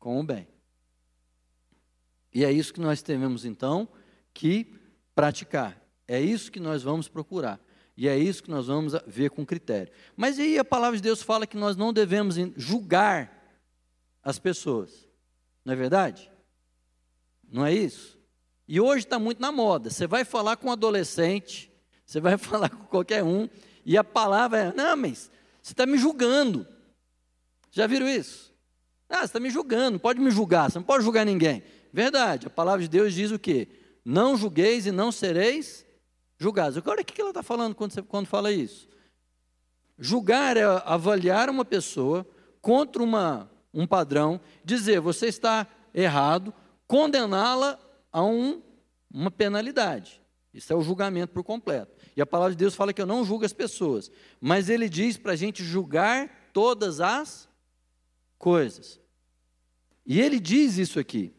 com 0.00 0.18
o 0.18 0.24
bem. 0.24 0.48
E 2.32 2.44
é 2.44 2.50
isso 2.50 2.74
que 2.74 2.80
nós 2.80 3.00
devemos 3.00 3.44
então 3.44 3.88
que 4.32 4.74
praticar. 5.14 5.80
É 6.08 6.20
isso 6.20 6.50
que 6.50 6.58
nós 6.58 6.82
vamos 6.82 7.06
procurar. 7.06 7.60
E 7.96 8.08
é 8.08 8.18
isso 8.18 8.42
que 8.42 8.50
nós 8.50 8.66
vamos 8.66 8.92
ver 9.06 9.30
com 9.30 9.46
critério. 9.46 9.92
Mas 10.16 10.36
aí 10.40 10.58
a 10.58 10.64
palavra 10.64 10.96
de 10.96 11.02
Deus 11.02 11.22
fala 11.22 11.46
que 11.46 11.56
nós 11.56 11.76
não 11.76 11.92
devemos 11.92 12.34
julgar 12.56 13.60
as 14.20 14.36
pessoas. 14.40 15.08
Não 15.64 15.74
é 15.74 15.76
verdade? 15.76 16.28
Não 17.48 17.64
é 17.64 17.72
isso? 17.72 18.18
E 18.66 18.80
hoje 18.80 19.04
está 19.04 19.16
muito 19.16 19.40
na 19.40 19.52
moda. 19.52 19.90
Você 19.90 20.08
vai 20.08 20.24
falar 20.24 20.56
com 20.56 20.68
um 20.68 20.72
adolescente, 20.72 21.72
você 22.04 22.20
vai 22.20 22.36
falar 22.38 22.68
com 22.68 22.84
qualquer 22.84 23.22
um, 23.22 23.48
e 23.84 23.96
a 23.96 24.04
palavra 24.04 24.58
é: 24.58 24.72
não, 24.72 24.96
mas 24.96 25.30
você 25.62 25.72
está 25.72 25.86
me 25.86 25.98
julgando. 25.98 26.66
Já 27.70 27.86
viram 27.86 28.08
isso? 28.08 28.52
Ah, 29.08 29.18
você 29.18 29.24
está 29.24 29.40
me 29.40 29.50
julgando, 29.50 29.98
pode 29.98 30.20
me 30.20 30.30
julgar, 30.30 30.70
você 30.70 30.78
não 30.78 30.84
pode 30.84 31.04
julgar 31.04 31.24
ninguém. 31.26 31.62
Verdade, 31.92 32.46
a 32.46 32.50
palavra 32.50 32.82
de 32.82 32.88
Deus 32.88 33.14
diz 33.14 33.30
o 33.30 33.38
quê? 33.38 33.68
Não 34.04 34.36
julgueis 34.36 34.86
e 34.86 34.92
não 34.92 35.12
sereis 35.12 35.84
julgados. 36.38 36.76
Agora, 36.76 37.00
o 37.00 37.04
que 37.04 37.20
ela 37.20 37.30
está 37.30 37.42
falando 37.42 37.74
quando, 37.74 37.92
você, 37.92 38.02
quando 38.02 38.26
fala 38.26 38.52
isso? 38.52 38.88
Julgar 39.98 40.56
é 40.56 40.64
avaliar 40.84 41.48
uma 41.48 41.64
pessoa 41.64 42.26
contra 42.60 43.02
uma, 43.02 43.50
um 43.72 43.86
padrão, 43.86 44.40
dizer 44.64 45.00
você 45.00 45.26
está 45.26 45.66
errado, 45.94 46.52
condená-la 46.86 47.78
a 48.12 48.22
um, 48.24 48.60
uma 49.12 49.30
penalidade. 49.30 50.20
Isso 50.54 50.72
é 50.72 50.76
o 50.76 50.82
julgamento 50.82 51.32
por 51.32 51.42
completo. 51.42 51.92
E 52.16 52.22
a 52.22 52.26
palavra 52.26 52.52
de 52.52 52.58
Deus 52.58 52.76
fala 52.76 52.92
que 52.92 53.02
eu 53.02 53.06
não 53.06 53.24
julgo 53.24 53.44
as 53.44 53.52
pessoas, 53.52 54.10
mas 54.40 54.68
ele 54.68 54.88
diz 54.88 55.16
para 55.16 55.32
a 55.32 55.36
gente 55.36 55.64
julgar 55.64 56.50
todas 56.52 57.00
as 57.00 57.48
coisas. 58.38 59.00
E 60.06 60.20
ele 60.20 60.38
diz 60.38 60.78
isso 60.78 61.00
aqui. 61.00 61.34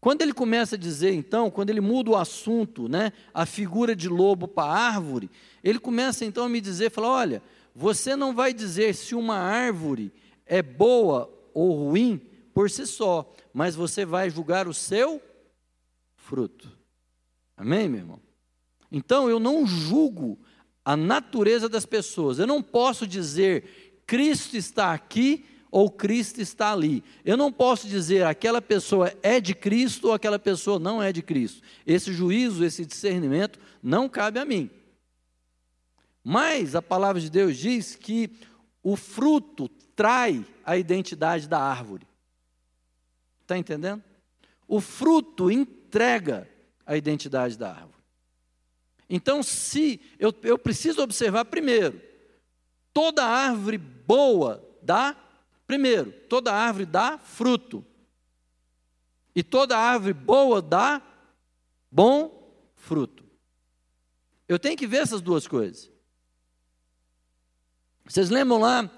Quando 0.00 0.22
ele 0.22 0.32
começa 0.32 0.76
a 0.76 0.78
dizer, 0.78 1.12
então, 1.12 1.50
quando 1.50 1.70
ele 1.70 1.80
muda 1.80 2.10
o 2.10 2.16
assunto, 2.16 2.88
né, 2.88 3.12
a 3.34 3.44
figura 3.44 3.94
de 3.94 4.08
lobo 4.08 4.48
para 4.48 4.72
árvore, 4.72 5.30
ele 5.62 5.78
começa 5.78 6.24
então 6.24 6.46
a 6.46 6.48
me 6.48 6.60
dizer, 6.60 6.90
fala, 6.90 7.08
olha, 7.08 7.42
você 7.74 8.16
não 8.16 8.34
vai 8.34 8.54
dizer 8.54 8.94
se 8.94 9.14
uma 9.14 9.36
árvore 9.36 10.10
é 10.46 10.62
boa 10.62 11.32
ou 11.52 11.88
ruim 11.88 12.20
por 12.54 12.70
si 12.70 12.86
só, 12.86 13.30
mas 13.52 13.76
você 13.76 14.04
vai 14.04 14.30
julgar 14.30 14.66
o 14.66 14.74
seu 14.74 15.20
fruto. 16.16 16.81
Amém, 17.62 17.88
meu 17.88 18.00
irmão? 18.00 18.20
Então 18.90 19.30
eu 19.30 19.38
não 19.38 19.64
julgo 19.64 20.36
a 20.84 20.96
natureza 20.96 21.68
das 21.68 21.86
pessoas. 21.86 22.40
Eu 22.40 22.46
não 22.48 22.60
posso 22.60 23.06
dizer 23.06 24.02
Cristo 24.04 24.56
está 24.56 24.92
aqui 24.92 25.46
ou 25.70 25.88
Cristo 25.88 26.40
está 26.40 26.72
ali. 26.72 27.04
Eu 27.24 27.36
não 27.36 27.52
posso 27.52 27.86
dizer 27.86 28.24
aquela 28.24 28.60
pessoa 28.60 29.14
é 29.22 29.40
de 29.40 29.54
Cristo 29.54 30.08
ou 30.08 30.12
aquela 30.12 30.40
pessoa 30.40 30.80
não 30.80 31.00
é 31.00 31.12
de 31.12 31.22
Cristo. 31.22 31.62
Esse 31.86 32.12
juízo, 32.12 32.64
esse 32.64 32.84
discernimento 32.84 33.60
não 33.80 34.08
cabe 34.08 34.40
a 34.40 34.44
mim. 34.44 34.68
Mas 36.24 36.74
a 36.74 36.82
palavra 36.82 37.20
de 37.20 37.30
Deus 37.30 37.56
diz 37.56 37.94
que 37.94 38.28
o 38.82 38.96
fruto 38.96 39.68
trai 39.94 40.44
a 40.64 40.76
identidade 40.76 41.46
da 41.46 41.60
árvore. 41.60 42.08
Está 43.42 43.56
entendendo? 43.56 44.02
O 44.66 44.80
fruto 44.80 45.48
entrega 45.48 46.50
a 46.86 46.96
identidade 46.96 47.56
da 47.56 47.70
árvore. 47.70 48.02
Então, 49.08 49.42
se 49.42 50.00
eu, 50.18 50.34
eu 50.42 50.58
preciso 50.58 51.02
observar 51.02 51.44
primeiro, 51.44 52.00
toda 52.92 53.24
árvore 53.24 53.78
boa 53.78 54.62
dá 54.82 55.16
Primeiro, 55.72 56.12
toda 56.28 56.52
árvore 56.52 56.84
dá 56.84 57.16
fruto. 57.16 57.82
E 59.34 59.42
toda 59.42 59.78
árvore 59.78 60.12
boa 60.12 60.60
dá 60.60 61.00
bom 61.90 62.54
fruto. 62.74 63.24
Eu 64.46 64.58
tenho 64.58 64.76
que 64.76 64.86
ver 64.86 64.98
essas 64.98 65.22
duas 65.22 65.46
coisas. 65.46 65.90
Vocês 68.04 68.28
lembram 68.28 68.58
lá 68.58 68.90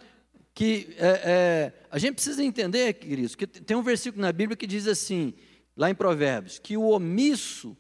que 0.53 0.97
é, 0.99 1.07
é, 1.07 1.87
a 1.89 1.97
gente 1.97 2.15
precisa 2.15 2.43
entender, 2.43 2.95
queridos, 2.95 3.37
que 3.37 3.47
tem 3.47 3.77
um 3.77 3.83
versículo 3.83 4.23
na 4.23 4.33
Bíblia 4.33 4.57
que 4.57 4.67
diz 4.67 4.89
assim, 4.89 5.35
lá 5.77 5.91
em 5.91 5.95
Provérbios, 5.95 6.59
que 6.59 6.77
o 6.77 6.89
omisso 6.89 7.77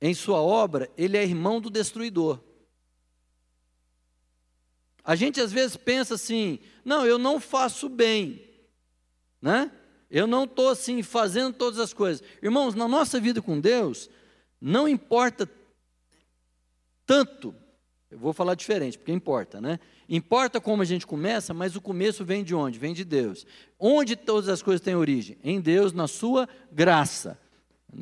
em 0.00 0.14
sua 0.14 0.40
obra, 0.40 0.90
ele 0.96 1.16
é 1.16 1.22
irmão 1.22 1.60
do 1.60 1.68
destruidor. 1.68 2.40
A 5.04 5.14
gente 5.14 5.40
às 5.40 5.52
vezes 5.52 5.76
pensa 5.76 6.14
assim: 6.14 6.58
não, 6.84 7.04
eu 7.04 7.18
não 7.18 7.40
faço 7.40 7.88
bem, 7.88 8.48
né? 9.40 9.70
Eu 10.10 10.26
não 10.26 10.44
estou 10.44 10.68
assim 10.68 11.02
fazendo 11.02 11.54
todas 11.54 11.78
as 11.78 11.92
coisas. 11.92 12.22
Irmãos, 12.42 12.74
na 12.74 12.88
nossa 12.88 13.20
vida 13.20 13.40
com 13.40 13.60
Deus, 13.60 14.10
não 14.60 14.88
importa 14.88 15.48
tanto, 17.06 17.54
eu 18.10 18.18
vou 18.18 18.32
falar 18.32 18.54
diferente, 18.54 18.98
porque 18.98 19.12
importa, 19.12 19.60
né? 19.60 19.78
Importa 20.08 20.60
como 20.60 20.82
a 20.82 20.84
gente 20.84 21.06
começa, 21.06 21.54
mas 21.54 21.76
o 21.76 21.80
começo 21.80 22.24
vem 22.24 22.42
de 22.42 22.54
onde? 22.54 22.78
Vem 22.78 22.92
de 22.92 23.04
Deus. 23.04 23.46
Onde 23.78 24.16
todas 24.16 24.48
as 24.48 24.60
coisas 24.60 24.80
têm 24.80 24.96
origem? 24.96 25.38
Em 25.44 25.60
Deus, 25.60 25.92
na 25.92 26.08
sua 26.08 26.48
graça. 26.72 27.38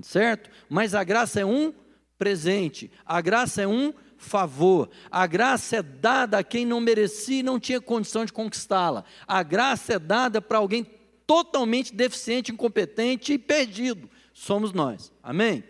Certo? 0.03 0.51
Mas 0.68 0.94
a 0.94 1.05
graça 1.05 1.40
é 1.40 1.44
um 1.44 1.75
presente, 2.18 2.90
a 3.05 3.21
graça 3.21 3.62
é 3.62 3.66
um 3.66 3.92
favor. 4.16 4.88
A 5.11 5.27
graça 5.27 5.77
é 5.77 5.83
dada 5.83 6.38
a 6.38 6.44
quem 6.44 6.64
não 6.64 6.81
merecia 6.81 7.40
e 7.40 7.42
não 7.42 7.61
tinha 7.61 7.81
condição 7.81 8.25
de 8.25 8.33
conquistá-la. 8.33 9.05
A 9.27 9.42
graça 9.42 9.94
é 9.94 9.99
dada 9.99 10.40
para 10.40 10.59
alguém 10.59 10.87
totalmente 11.27 11.94
deficiente, 11.94 12.51
incompetente 12.51 13.35
e 13.35 13.38
perdido. 13.38 14.11
Somos 14.33 14.73
nós. 14.73 15.12
Amém? 15.23 15.62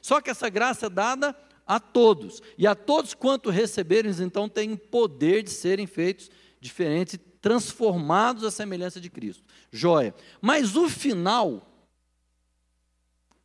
Só 0.00 0.20
que 0.20 0.30
essa 0.30 0.48
graça 0.48 0.86
é 0.86 0.90
dada 0.90 1.36
a 1.66 1.78
todos. 1.78 2.42
E 2.56 2.66
a 2.66 2.74
todos 2.74 3.14
quanto 3.14 3.50
receberem, 3.50 4.12
então, 4.20 4.48
têm 4.48 4.76
poder 4.76 5.42
de 5.42 5.50
serem 5.50 5.86
feitos 5.86 6.30
diferentes 6.60 7.18
transformados 7.40 8.44
à 8.44 8.50
semelhança 8.50 9.00
de 9.00 9.10
Cristo. 9.10 9.42
Joia. 9.70 10.14
Mas 10.40 10.76
o 10.76 10.88
final, 10.88 11.68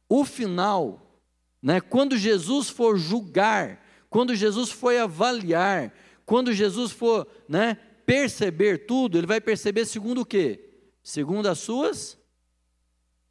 o 0.08 0.24
final, 0.24 1.20
né, 1.62 1.82
quando 1.82 2.18
Jesus 2.18 2.70
for 2.70 2.98
julgar 2.98 3.88
quando 4.10 4.36
Jesus 4.36 4.72
foi 4.72 5.00
avaliar, 5.00 5.94
quando 6.26 6.54
Jesus 6.54 6.92
for 6.92 7.28
né, 7.48 7.76
perceber 8.06 8.86
tudo, 8.86 9.18
ele 9.18 9.28
vai 9.28 9.42
perceber 9.42 9.86
segundo 9.86 10.22
o 10.22 10.26
quê? 10.26 10.70
Segundo 11.04 11.48
as 11.48 11.60
suas 11.60 12.18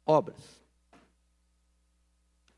obras. 0.05 0.56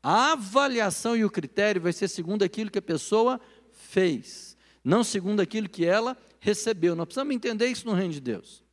A 0.02 0.32
avaliação 0.32 1.16
e 1.16 1.24
o 1.24 1.30
critério 1.30 1.80
vai 1.80 1.92
ser 1.92 2.08
segundo 2.08 2.42
aquilo 2.42 2.70
que 2.70 2.78
a 2.78 2.82
pessoa 2.82 3.40
fez, 3.70 4.56
não 4.82 5.04
segundo 5.04 5.40
aquilo 5.40 5.68
que 5.68 5.84
ela 5.84 6.16
recebeu. 6.40 6.96
Nós 6.96 7.06
precisamos 7.06 7.34
entender 7.34 7.66
isso 7.66 7.86
no 7.86 7.92
reino 7.92 8.14
de 8.14 8.20
Deus. 8.20 8.64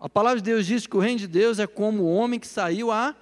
A 0.00 0.08
palavra 0.08 0.40
de 0.40 0.44
Deus 0.44 0.64
diz 0.64 0.86
que 0.86 0.96
o 0.96 1.00
reino 1.00 1.18
de 1.18 1.26
Deus 1.26 1.58
é 1.58 1.66
como 1.66 2.04
o 2.04 2.14
homem 2.14 2.38
que 2.38 2.46
saiu 2.46 2.92
a 2.92 3.16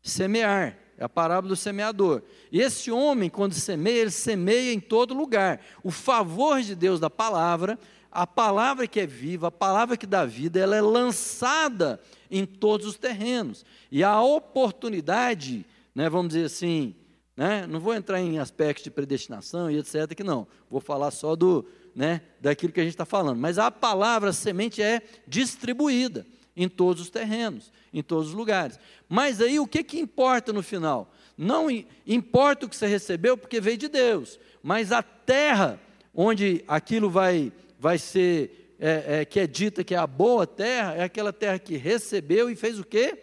semear. 0.00 0.78
É 0.96 1.04
a 1.04 1.08
parábola 1.08 1.48
do 1.48 1.56
semeador. 1.56 2.22
E 2.52 2.60
esse 2.60 2.92
homem, 2.92 3.28
quando 3.28 3.54
semeia, 3.54 4.02
ele 4.02 4.10
semeia 4.10 4.72
em 4.72 4.78
todo 4.78 5.14
lugar. 5.14 5.60
O 5.82 5.90
favor 5.90 6.60
de 6.60 6.76
Deus 6.76 7.00
da 7.00 7.10
palavra, 7.10 7.76
a 8.08 8.24
palavra 8.24 8.86
que 8.86 9.00
é 9.00 9.06
viva, 9.06 9.48
a 9.48 9.50
palavra 9.50 9.96
que 9.96 10.06
dá 10.06 10.24
vida, 10.24 10.60
ela 10.60 10.76
é 10.76 10.80
lançada 10.80 11.98
em 12.30 12.46
todos 12.46 12.86
os 12.86 12.96
terrenos. 12.96 13.64
E 13.90 14.04
a 14.04 14.20
oportunidade, 14.22 15.66
né, 15.94 16.08
vamos 16.08 16.28
dizer 16.32 16.46
assim, 16.46 16.94
né, 17.36 17.66
não 17.66 17.80
vou 17.80 17.94
entrar 17.94 18.20
em 18.20 18.38
aspectos 18.38 18.84
de 18.84 18.90
predestinação 18.90 19.70
e 19.70 19.78
etc, 19.78 20.14
que 20.14 20.24
não. 20.24 20.46
Vou 20.70 20.80
falar 20.80 21.10
só 21.10 21.34
do, 21.34 21.66
né, 21.94 22.22
daquilo 22.40 22.72
que 22.72 22.80
a 22.80 22.84
gente 22.84 22.94
está 22.94 23.04
falando. 23.04 23.38
Mas 23.38 23.58
a 23.58 23.70
palavra, 23.70 24.32
semente 24.32 24.82
é 24.82 25.02
distribuída 25.26 26.26
em 26.54 26.68
todos 26.68 27.02
os 27.02 27.10
terrenos, 27.10 27.72
em 27.92 28.02
todos 28.02 28.28
os 28.28 28.34
lugares. 28.34 28.78
Mas 29.08 29.40
aí 29.40 29.58
o 29.58 29.66
que, 29.66 29.82
que 29.82 29.98
importa 29.98 30.52
no 30.52 30.62
final? 30.62 31.12
Não 31.36 31.68
importa 32.06 32.66
o 32.66 32.68
que 32.68 32.76
você 32.76 32.86
recebeu, 32.86 33.36
porque 33.36 33.60
veio 33.60 33.78
de 33.78 33.88
Deus, 33.88 34.38
mas 34.62 34.92
a 34.92 35.02
terra 35.02 35.80
onde 36.14 36.62
aquilo 36.68 37.08
vai, 37.08 37.52
vai 37.78 37.98
ser, 37.98 38.74
é, 38.78 39.20
é, 39.20 39.24
que 39.24 39.40
é 39.40 39.46
dita 39.46 39.82
que 39.82 39.94
é 39.94 39.98
a 39.98 40.06
boa 40.06 40.46
terra, 40.46 40.94
é 40.94 41.02
aquela 41.02 41.32
terra 41.32 41.58
que 41.58 41.76
recebeu 41.76 42.50
e 42.50 42.56
fez 42.56 42.78
o 42.78 42.84
quê? 42.84 43.18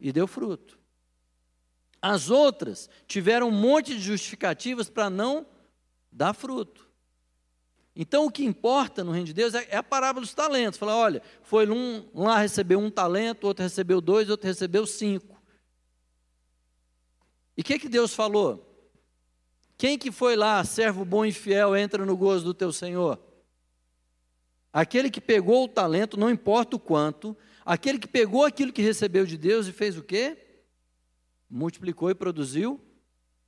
E 0.00 0.10
deu 0.10 0.26
fruto. 0.26 0.77
As 2.00 2.30
outras 2.30 2.88
tiveram 3.06 3.48
um 3.48 3.52
monte 3.52 3.94
de 3.94 4.00
justificativas 4.00 4.88
para 4.88 5.10
não 5.10 5.46
dar 6.12 6.32
fruto. 6.32 6.88
Então 7.94 8.26
o 8.26 8.30
que 8.30 8.44
importa 8.44 9.02
no 9.02 9.10
reino 9.10 9.26
de 9.26 9.32
Deus 9.34 9.54
é, 9.54 9.66
é 9.70 9.76
a 9.76 9.82
parábola 9.82 10.24
dos 10.24 10.34
talentos. 10.34 10.78
Fala, 10.78 10.94
olha, 10.94 11.22
foi 11.42 11.68
um 11.68 12.08
lá 12.14 12.38
recebeu 12.38 12.78
um 12.78 12.90
talento, 12.90 13.44
outro 13.44 13.64
recebeu 13.64 14.00
dois, 14.00 14.30
outro 14.30 14.46
recebeu 14.46 14.86
cinco. 14.86 15.42
E 17.56 17.60
o 17.62 17.64
que, 17.64 17.78
que 17.78 17.88
Deus 17.88 18.14
falou? 18.14 18.64
Quem 19.76 19.98
que 19.98 20.12
foi 20.12 20.36
lá, 20.36 20.62
servo 20.64 21.04
bom 21.04 21.24
e 21.24 21.32
fiel, 21.32 21.76
entra 21.76 22.06
no 22.06 22.16
gozo 22.16 22.44
do 22.44 22.54
teu 22.54 22.72
Senhor? 22.72 23.20
aquele 24.72 25.10
que 25.10 25.20
pegou 25.20 25.64
o 25.64 25.68
talento, 25.68 26.18
não 26.18 26.30
importa 26.30 26.76
o 26.76 26.80
quanto, 26.80 27.36
aquele 27.64 27.98
que 27.98 28.08
pegou 28.08 28.44
aquilo 28.44 28.72
que 28.72 28.82
recebeu 28.82 29.26
de 29.26 29.36
Deus 29.36 29.66
e 29.66 29.72
fez 29.72 29.96
o 29.96 30.02
quê? 30.02 30.36
Multiplicou 31.50 32.10
e 32.10 32.14
produziu 32.14 32.80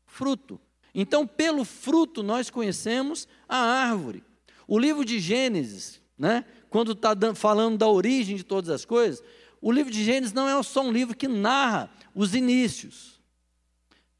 fruto. 0.06 0.60
Então, 0.94 1.26
pelo 1.26 1.64
fruto, 1.64 2.22
nós 2.22 2.50
conhecemos 2.50 3.28
a 3.48 3.56
árvore. 3.56 4.24
O 4.66 4.78
livro 4.78 5.04
de 5.04 5.18
Gênesis, 5.18 6.00
né, 6.18 6.44
quando 6.68 6.92
está 6.92 7.14
falando 7.34 7.78
da 7.78 7.88
origem 7.88 8.36
de 8.36 8.44
todas 8.44 8.70
as 8.70 8.84
coisas, 8.84 9.22
o 9.60 9.70
livro 9.70 9.92
de 9.92 10.04
Gênesis 10.04 10.32
não 10.32 10.48
é 10.48 10.62
só 10.62 10.82
um 10.82 10.92
livro 10.92 11.16
que 11.16 11.28
narra 11.28 11.90
os 12.14 12.34
inícios. 12.34 13.20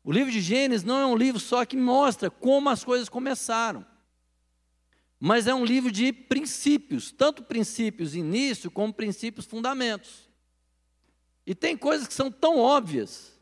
O 0.02 0.12
livro 0.12 0.30
de 0.30 0.40
Gênesis 0.40 0.84
não 0.84 0.98
é 0.98 1.06
um 1.06 1.16
livro 1.16 1.40
só 1.40 1.64
que 1.64 1.76
mostra 1.76 2.30
como 2.30 2.68
as 2.68 2.84
coisas 2.84 3.08
começaram. 3.08 3.84
Mas 5.18 5.46
é 5.46 5.54
um 5.54 5.64
livro 5.64 5.90
de 5.90 6.12
princípios, 6.12 7.12
tanto 7.12 7.42
princípios 7.42 8.14
início 8.14 8.70
como 8.70 8.92
princípios 8.92 9.44
fundamentos. 9.44 10.30
E 11.46 11.54
tem 11.54 11.76
coisas 11.76 12.06
que 12.06 12.14
são 12.14 12.30
tão 12.30 12.58
óbvias 12.58 13.38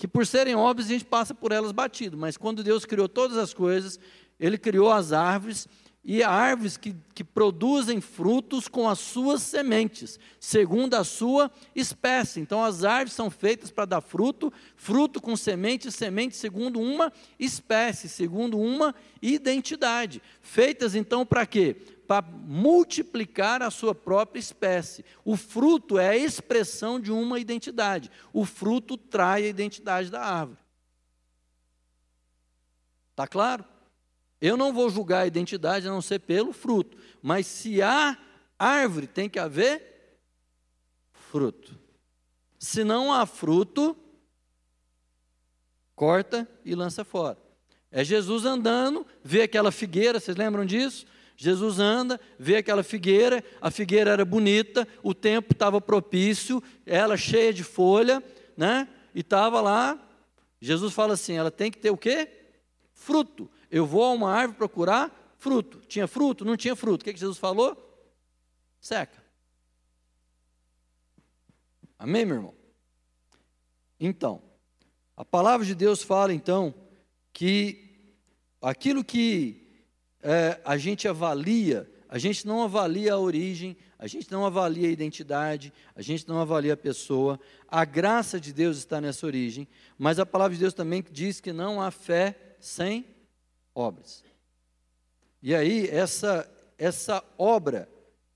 que 0.00 0.08
por 0.08 0.26
serem 0.26 0.54
óbvias 0.54 0.88
a 0.88 0.92
gente 0.94 1.04
passa 1.04 1.34
por 1.34 1.52
elas 1.52 1.72
batido, 1.72 2.16
mas 2.16 2.38
quando 2.38 2.64
Deus 2.64 2.86
criou 2.86 3.06
todas 3.06 3.36
as 3.36 3.52
coisas, 3.52 4.00
ele 4.40 4.56
criou 4.56 4.90
as 4.90 5.12
árvores 5.12 5.68
e 6.02 6.22
árvores 6.22 6.78
que, 6.78 6.96
que 7.14 7.22
produzem 7.22 8.00
frutos 8.00 8.68
com 8.68 8.88
as 8.88 8.98
suas 8.98 9.42
sementes, 9.42 10.18
segundo 10.38 10.94
a 10.94 11.04
sua 11.04 11.50
espécie. 11.74 12.40
Então, 12.40 12.64
as 12.64 12.84
árvores 12.84 13.12
são 13.12 13.30
feitas 13.30 13.70
para 13.70 13.84
dar 13.84 14.00
fruto, 14.00 14.52
fruto 14.76 15.20
com 15.20 15.36
semente, 15.36 15.92
semente 15.92 16.36
segundo 16.36 16.80
uma 16.80 17.12
espécie, 17.38 18.08
segundo 18.08 18.58
uma 18.58 18.94
identidade. 19.20 20.22
Feitas 20.40 20.94
então 20.94 21.26
para 21.26 21.44
quê? 21.44 21.76
Para 22.06 22.22
multiplicar 22.22 23.62
a 23.62 23.70
sua 23.70 23.94
própria 23.94 24.40
espécie. 24.40 25.04
O 25.22 25.36
fruto 25.36 25.98
é 25.98 26.08
a 26.08 26.16
expressão 26.16 26.98
de 26.98 27.12
uma 27.12 27.38
identidade. 27.38 28.10
O 28.32 28.46
fruto 28.46 28.96
trai 28.96 29.44
a 29.44 29.48
identidade 29.48 30.10
da 30.10 30.22
árvore. 30.22 30.58
Está 33.10 33.26
claro? 33.26 33.64
Eu 34.40 34.56
não 34.56 34.72
vou 34.72 34.88
julgar 34.88 35.22
a 35.22 35.26
identidade 35.26 35.86
a 35.86 35.90
não 35.90 36.00
ser 36.00 36.20
pelo 36.20 36.52
fruto. 36.52 36.96
Mas 37.22 37.46
se 37.46 37.82
há 37.82 38.16
árvore, 38.58 39.06
tem 39.06 39.28
que 39.28 39.38
haver 39.38 40.18
fruto. 41.12 41.78
Se 42.58 42.82
não 42.82 43.12
há 43.12 43.26
fruto, 43.26 43.96
corta 45.94 46.48
e 46.64 46.74
lança 46.74 47.04
fora. 47.04 47.38
É 47.90 48.04
Jesus 48.04 48.44
andando, 48.44 49.06
vê 49.22 49.42
aquela 49.42 49.72
figueira, 49.72 50.20
vocês 50.20 50.36
lembram 50.36 50.64
disso? 50.64 51.06
Jesus 51.36 51.78
anda, 51.78 52.20
vê 52.38 52.56
aquela 52.56 52.82
figueira, 52.82 53.42
a 53.60 53.70
figueira 53.70 54.10
era 54.10 54.24
bonita, 54.24 54.86
o 55.02 55.14
tempo 55.14 55.52
estava 55.52 55.80
propício, 55.80 56.62
ela 56.84 57.16
cheia 57.16 57.52
de 57.52 57.64
folha, 57.64 58.22
né? 58.56 58.86
E 59.14 59.20
estava 59.20 59.60
lá. 59.60 59.98
Jesus 60.60 60.92
fala 60.92 61.14
assim: 61.14 61.34
ela 61.34 61.50
tem 61.50 61.70
que 61.70 61.78
ter 61.78 61.90
o 61.90 61.96
quê? 61.96 62.28
Fruto. 62.92 63.50
Eu 63.70 63.86
vou 63.86 64.04
a 64.04 64.12
uma 64.12 64.32
árvore 64.32 64.58
procurar 64.58 65.34
fruto. 65.38 65.80
Tinha 65.86 66.06
fruto? 66.08 66.44
Não 66.44 66.56
tinha 66.56 66.74
fruto. 66.74 67.02
O 67.02 67.04
que, 67.04 67.12
que 67.12 67.20
Jesus 67.20 67.38
falou? 67.38 67.76
Seca. 68.80 69.22
Amém, 71.98 72.24
meu 72.24 72.36
irmão? 72.36 72.54
Então, 73.98 74.42
a 75.16 75.24
palavra 75.24 75.66
de 75.66 75.74
Deus 75.74 76.02
fala 76.02 76.32
então 76.32 76.74
que 77.32 78.16
aquilo 78.60 79.04
que 79.04 79.84
é, 80.22 80.60
a 80.64 80.76
gente 80.78 81.06
avalia, 81.06 81.90
a 82.08 82.18
gente 82.18 82.46
não 82.46 82.62
avalia 82.62 83.12
a 83.12 83.18
origem, 83.18 83.76
a 83.98 84.06
gente 84.06 84.32
não 84.32 84.46
avalia 84.46 84.88
a 84.88 84.90
identidade, 84.90 85.72
a 85.94 86.00
gente 86.00 86.26
não 86.26 86.40
avalia 86.40 86.72
a 86.72 86.76
pessoa. 86.76 87.38
A 87.68 87.84
graça 87.84 88.40
de 88.40 88.52
Deus 88.52 88.78
está 88.78 88.98
nessa 88.98 89.26
origem, 89.26 89.68
mas 89.98 90.18
a 90.18 90.24
palavra 90.24 90.54
de 90.54 90.60
Deus 90.60 90.72
também 90.72 91.04
diz 91.10 91.38
que 91.38 91.52
não 91.52 91.82
há 91.82 91.90
fé 91.90 92.56
sem 92.58 93.04
obras. 93.74 94.24
E 95.42 95.54
aí, 95.54 95.88
essa, 95.88 96.50
essa 96.76 97.24
obra 97.38 97.88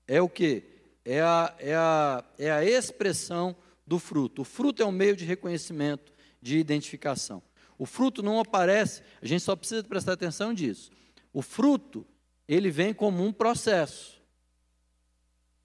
é 0.07 0.21
o 0.21 0.29
que? 0.29 0.63
É 1.03 1.21
a, 1.21 1.55
é, 1.59 1.75
a, 1.75 2.23
é 2.37 2.51
a 2.51 2.65
expressão 2.65 3.55
do 3.85 3.99
fruto. 3.99 4.41
O 4.41 4.45
fruto 4.45 4.81
é 4.81 4.85
um 4.85 4.91
meio 4.91 5.15
de 5.15 5.25
reconhecimento, 5.25 6.11
de 6.41 6.57
identificação. 6.57 7.43
O 7.77 7.85
fruto 7.85 8.23
não 8.23 8.39
aparece, 8.39 9.01
a 9.21 9.25
gente 9.25 9.43
só 9.43 9.55
precisa 9.55 9.83
prestar 9.83 10.13
atenção 10.13 10.53
disso. 10.53 10.91
O 11.33 11.41
fruto, 11.41 12.05
ele 12.47 12.71
vem 12.71 12.93
como 12.93 13.23
um 13.23 13.31
processo. 13.31 14.21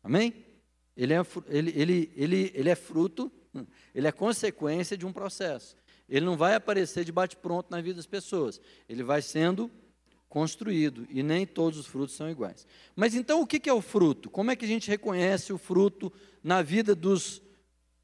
Amém? 0.02 0.44
Ele 0.96 1.14
é, 1.14 1.20
ele, 1.48 1.70
ele, 1.76 2.12
ele, 2.16 2.52
ele 2.54 2.68
é 2.68 2.74
fruto, 2.74 3.30
ele 3.94 4.06
é 4.06 4.12
consequência 4.12 4.96
de 4.96 5.06
um 5.06 5.12
processo. 5.12 5.76
Ele 6.10 6.26
não 6.26 6.36
vai 6.36 6.54
aparecer 6.54 7.04
de 7.04 7.12
bate-pronto 7.12 7.70
na 7.70 7.80
vida 7.80 7.94
das 7.94 8.06
pessoas. 8.06 8.60
Ele 8.88 9.04
vai 9.04 9.22
sendo 9.22 9.70
construído 10.28 11.06
e 11.10 11.22
nem 11.22 11.46
todos 11.46 11.78
os 11.78 11.86
frutos 11.86 12.14
são 12.14 12.30
iguais. 12.30 12.66
Mas 12.94 13.14
então 13.14 13.40
o 13.40 13.46
que 13.46 13.68
é 13.68 13.72
o 13.72 13.80
fruto? 13.80 14.28
Como 14.28 14.50
é 14.50 14.56
que 14.56 14.64
a 14.64 14.68
gente 14.68 14.88
reconhece 14.88 15.52
o 15.52 15.58
fruto 15.58 16.12
na 16.42 16.62
vida 16.62 16.94
dos 16.94 17.40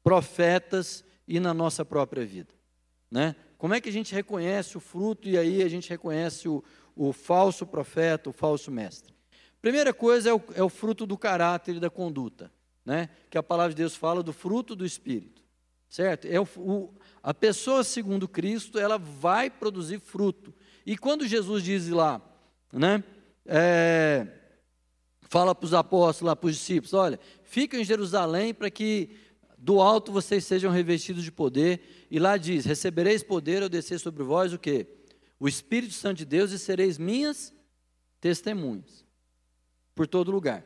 profetas 0.03 1.03
e 1.27 1.39
na 1.39 1.53
nossa 1.53 1.85
própria 1.85 2.25
vida? 2.25 2.53
Né? 3.09 3.35
Como 3.57 3.73
é 3.73 3.81
que 3.81 3.89
a 3.89 3.91
gente 3.91 4.13
reconhece 4.13 4.77
o 4.77 4.79
fruto 4.81 5.27
e 5.27 5.37
aí 5.37 5.63
a 5.63 5.69
gente 5.69 5.89
reconhece 5.89 6.47
o, 6.47 6.63
o 6.95 7.11
falso 7.11 7.65
profeta, 7.65 8.29
o 8.29 8.33
falso 8.33 8.69
mestre? 8.69 9.15
Primeira 9.61 9.93
coisa 9.93 10.29
é 10.29 10.33
o, 10.33 10.41
é 10.53 10.63
o 10.63 10.69
fruto 10.69 11.05
do 11.05 11.17
caráter 11.17 11.75
e 11.75 11.79
da 11.79 11.89
conduta, 11.89 12.51
né? 12.85 13.09
que 13.29 13.37
a 13.37 13.43
palavra 13.43 13.73
de 13.73 13.81
Deus 13.81 13.95
fala 13.95 14.21
do 14.21 14.33
fruto 14.33 14.75
do 14.75 14.85
Espírito, 14.85 15.41
certo? 15.89 16.27
É 16.27 16.39
o, 16.39 16.47
o 16.57 16.93
a 17.27 17.33
pessoa 17.33 17.83
segundo 17.83 18.25
Cristo, 18.25 18.79
ela 18.79 18.97
vai 18.97 19.49
produzir 19.49 19.99
fruto. 19.99 20.53
E 20.85 20.97
quando 20.97 21.27
Jesus 21.27 21.61
diz 21.61 21.89
lá, 21.89 22.21
né, 22.71 23.03
é, 23.45 24.25
fala 25.23 25.53
para 25.53 25.65
os 25.65 25.73
apóstolos, 25.73 26.33
para 26.33 26.47
os 26.47 26.55
discípulos, 26.55 26.93
olha, 26.93 27.19
fiquem 27.43 27.81
em 27.81 27.83
Jerusalém 27.83 28.53
para 28.53 28.71
que 28.71 29.09
do 29.57 29.81
alto 29.81 30.09
vocês 30.09 30.45
sejam 30.45 30.71
revestidos 30.71 31.21
de 31.21 31.29
poder. 31.29 32.07
E 32.09 32.17
lá 32.17 32.37
diz, 32.37 32.63
recebereis 32.63 33.23
poder 33.23 33.61
ao 33.61 33.67
descer 33.67 33.99
sobre 33.99 34.23
vós 34.23 34.53
o 34.53 34.57
quê? 34.57 34.87
O 35.37 35.49
Espírito 35.49 35.95
Santo 35.95 36.19
de 36.19 36.25
Deus 36.25 36.53
e 36.53 36.57
sereis 36.57 36.97
minhas 36.97 37.53
testemunhas 38.21 39.05
por 39.93 40.07
todo 40.07 40.31
lugar. 40.31 40.63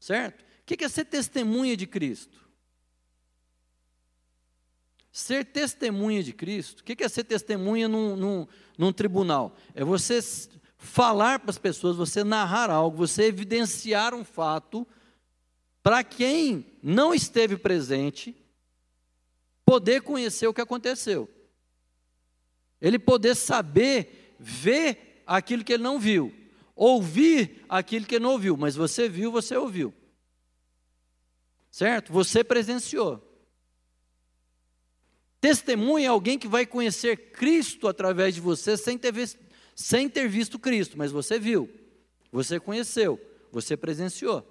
Certo? 0.00 0.40
O 0.40 0.44
que 0.64 0.82
é 0.82 0.88
ser 0.88 1.04
testemunha 1.04 1.76
de 1.76 1.86
Cristo? 1.86 2.47
Ser 5.10 5.44
testemunha 5.44 6.22
de 6.22 6.32
Cristo, 6.32 6.80
o 6.80 6.84
que 6.84 7.02
é 7.02 7.08
ser 7.08 7.24
testemunha 7.24 7.88
num, 7.88 8.14
num, 8.14 8.46
num 8.76 8.92
tribunal? 8.92 9.56
É 9.74 9.82
você 9.82 10.20
falar 10.76 11.40
para 11.40 11.50
as 11.50 11.58
pessoas, 11.58 11.96
você 11.96 12.22
narrar 12.22 12.70
algo, 12.70 12.96
você 12.96 13.24
evidenciar 13.24 14.14
um 14.14 14.24
fato, 14.24 14.86
para 15.82 16.04
quem 16.04 16.66
não 16.82 17.12
esteve 17.12 17.56
presente, 17.56 18.36
poder 19.64 20.02
conhecer 20.02 20.46
o 20.46 20.54
que 20.54 20.60
aconteceu. 20.60 21.28
Ele 22.80 22.98
poder 22.98 23.34
saber, 23.34 24.36
ver 24.38 25.22
aquilo 25.26 25.64
que 25.64 25.72
ele 25.72 25.82
não 25.82 25.98
viu, 25.98 26.32
ouvir 26.76 27.64
aquilo 27.68 28.06
que 28.06 28.14
ele 28.14 28.24
não 28.24 28.32
ouviu, 28.32 28.56
mas 28.56 28.76
você 28.76 29.08
viu, 29.08 29.32
você 29.32 29.56
ouviu. 29.56 29.92
Certo? 31.70 32.12
Você 32.12 32.44
presenciou. 32.44 33.27
Testemunha 35.40 36.06
é 36.06 36.08
alguém 36.08 36.38
que 36.38 36.48
vai 36.48 36.66
conhecer 36.66 37.30
Cristo 37.32 37.86
através 37.86 38.34
de 38.34 38.40
você 38.40 38.76
sem 38.76 38.98
ter, 38.98 39.12
visto, 39.12 39.38
sem 39.74 40.08
ter 40.08 40.28
visto 40.28 40.58
Cristo, 40.58 40.98
mas 40.98 41.12
você 41.12 41.38
viu, 41.38 41.70
você 42.32 42.58
conheceu, 42.58 43.20
você 43.52 43.76
presenciou. 43.76 44.46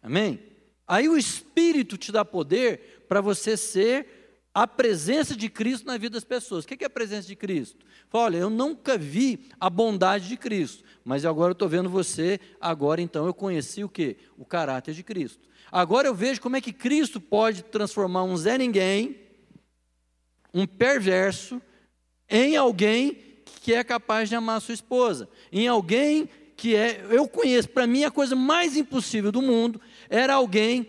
Amém? 0.00 0.40
Aí 0.86 1.08
o 1.08 1.18
Espírito 1.18 1.96
te 1.96 2.12
dá 2.12 2.24
poder 2.24 3.04
para 3.08 3.20
você 3.20 3.56
ser 3.56 4.26
a 4.54 4.66
presença 4.66 5.34
de 5.34 5.50
Cristo 5.50 5.86
na 5.86 5.98
vida 5.98 6.14
das 6.14 6.24
pessoas. 6.24 6.64
O 6.64 6.68
que 6.68 6.82
é 6.82 6.86
a 6.86 6.90
presença 6.90 7.26
de 7.26 7.34
Cristo? 7.34 7.84
Fala, 8.08 8.24
olha, 8.24 8.36
eu 8.38 8.48
nunca 8.48 8.96
vi 8.96 9.48
a 9.58 9.68
bondade 9.68 10.28
de 10.28 10.36
Cristo, 10.36 10.84
mas 11.04 11.24
agora 11.24 11.50
eu 11.50 11.54
estou 11.54 11.68
vendo 11.68 11.90
você, 11.90 12.40
agora 12.60 13.02
então 13.02 13.26
eu 13.26 13.34
conheci 13.34 13.82
o 13.82 13.88
que? 13.88 14.16
O 14.38 14.44
caráter 14.44 14.94
de 14.94 15.02
Cristo. 15.02 15.46
Agora 15.70 16.06
eu 16.06 16.14
vejo 16.14 16.40
como 16.40 16.56
é 16.56 16.60
que 16.60 16.72
Cristo 16.72 17.20
pode 17.20 17.64
transformar 17.64 18.22
um 18.22 18.36
Zé 18.36 18.56
Ninguém 18.56 19.25
um 20.56 20.66
perverso 20.66 21.60
em 22.30 22.56
alguém 22.56 23.18
que 23.60 23.74
é 23.74 23.84
capaz 23.84 24.30
de 24.30 24.34
amar 24.34 24.60
sua 24.62 24.72
esposa, 24.72 25.28
em 25.52 25.68
alguém 25.68 26.28
que 26.56 26.74
é, 26.74 27.04
eu 27.10 27.28
conheço, 27.28 27.68
para 27.68 27.86
mim 27.86 28.04
a 28.04 28.10
coisa 28.10 28.34
mais 28.34 28.74
impossível 28.74 29.30
do 29.30 29.42
mundo 29.42 29.78
era 30.08 30.34
alguém 30.34 30.88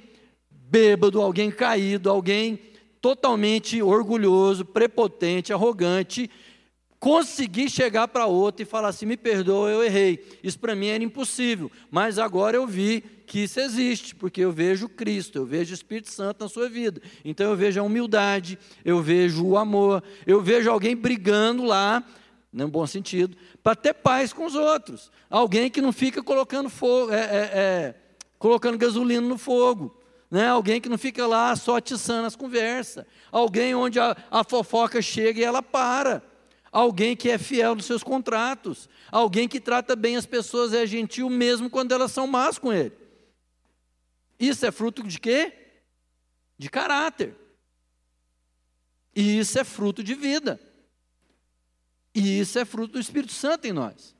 bêbado, 0.49 1.21
alguém 1.21 1.51
caído, 1.51 2.09
alguém 2.09 2.59
totalmente 3.01 3.81
orgulhoso, 3.81 4.63
prepotente, 4.63 5.51
arrogante, 5.51 6.29
conseguir 6.97 7.69
chegar 7.69 8.07
para 8.07 8.25
outro 8.25 8.61
e 8.63 8.65
falar 8.65 8.87
assim: 8.87 9.05
me 9.05 9.17
perdoa, 9.17 9.69
eu 9.69 9.83
errei. 9.83 10.25
Isso 10.41 10.57
para 10.57 10.75
mim 10.75 10.87
era 10.87 11.03
impossível, 11.03 11.69
mas 11.91 12.17
agora 12.17 12.55
eu 12.55 12.65
vi 12.65 13.03
que 13.27 13.39
isso 13.39 13.59
existe, 13.59 14.15
porque 14.15 14.39
eu 14.39 14.53
vejo 14.53 14.87
Cristo, 14.87 15.37
eu 15.37 15.45
vejo 15.45 15.71
o 15.71 15.73
Espírito 15.73 16.09
Santo 16.09 16.41
na 16.43 16.49
sua 16.49 16.69
vida. 16.69 17.01
Então 17.25 17.49
eu 17.49 17.57
vejo 17.57 17.79
a 17.79 17.83
humildade, 17.83 18.57
eu 18.85 19.01
vejo 19.01 19.45
o 19.45 19.57
amor, 19.57 20.01
eu 20.25 20.41
vejo 20.41 20.71
alguém 20.71 20.95
brigando 20.95 21.65
lá, 21.65 22.01
no 22.51 22.69
bom 22.69 22.87
sentido, 22.87 23.35
para 23.61 23.75
ter 23.75 23.93
paz 23.93 24.31
com 24.31 24.45
os 24.45 24.55
outros. 24.55 25.11
Alguém 25.29 25.69
que 25.69 25.81
não 25.81 25.91
fica 25.91 26.23
colocando 26.23 26.69
fogo, 26.69 27.11
é, 27.11 27.19
é, 27.19 27.51
é, 27.53 27.95
colocando 28.39 28.77
gasolina 28.77 29.27
no 29.27 29.37
fogo. 29.37 29.93
Né? 30.31 30.47
Alguém 30.47 30.79
que 30.79 30.87
não 30.87 30.97
fica 30.97 31.27
lá 31.27 31.53
só 31.57 31.75
atiçando 31.75 32.27
as 32.27 32.35
conversas. 32.35 33.05
Alguém 33.29 33.75
onde 33.75 33.99
a, 33.99 34.15
a 34.31 34.43
fofoca 34.45 35.01
chega 35.01 35.41
e 35.41 35.43
ela 35.43 35.61
para 35.61 36.23
alguém 36.71 37.15
que 37.15 37.29
é 37.29 37.37
fiel 37.37 37.75
nos 37.75 37.85
seus 37.85 38.03
contratos, 38.03 38.87
alguém 39.11 39.47
que 39.47 39.59
trata 39.59 39.95
bem 39.95 40.15
as 40.15 40.25
pessoas, 40.25 40.73
é 40.73 40.85
gentil 40.85 41.29
mesmo 41.29 41.69
quando 41.69 41.91
elas 41.91 42.11
são 42.11 42.27
más 42.27 42.59
com 42.59 42.71
ele. 42.71 43.06
Isso 44.39 44.65
é 44.65 44.71
fruto 44.71 45.03
de 45.03 45.19
quê? 45.19 45.53
De 46.57 46.69
caráter. 46.69 47.35
E 49.15 49.39
isso 49.39 49.57
é 49.57 49.63
fruto 49.63 50.03
de 50.03 50.13
vida. 50.13 50.59
E 52.13 52.39
isso 52.39 52.57
é 52.59 52.65
fruto 52.65 52.93
do 52.93 52.99
Espírito 52.99 53.33
Santo 53.33 53.65
em 53.65 53.73
nós. 53.73 54.15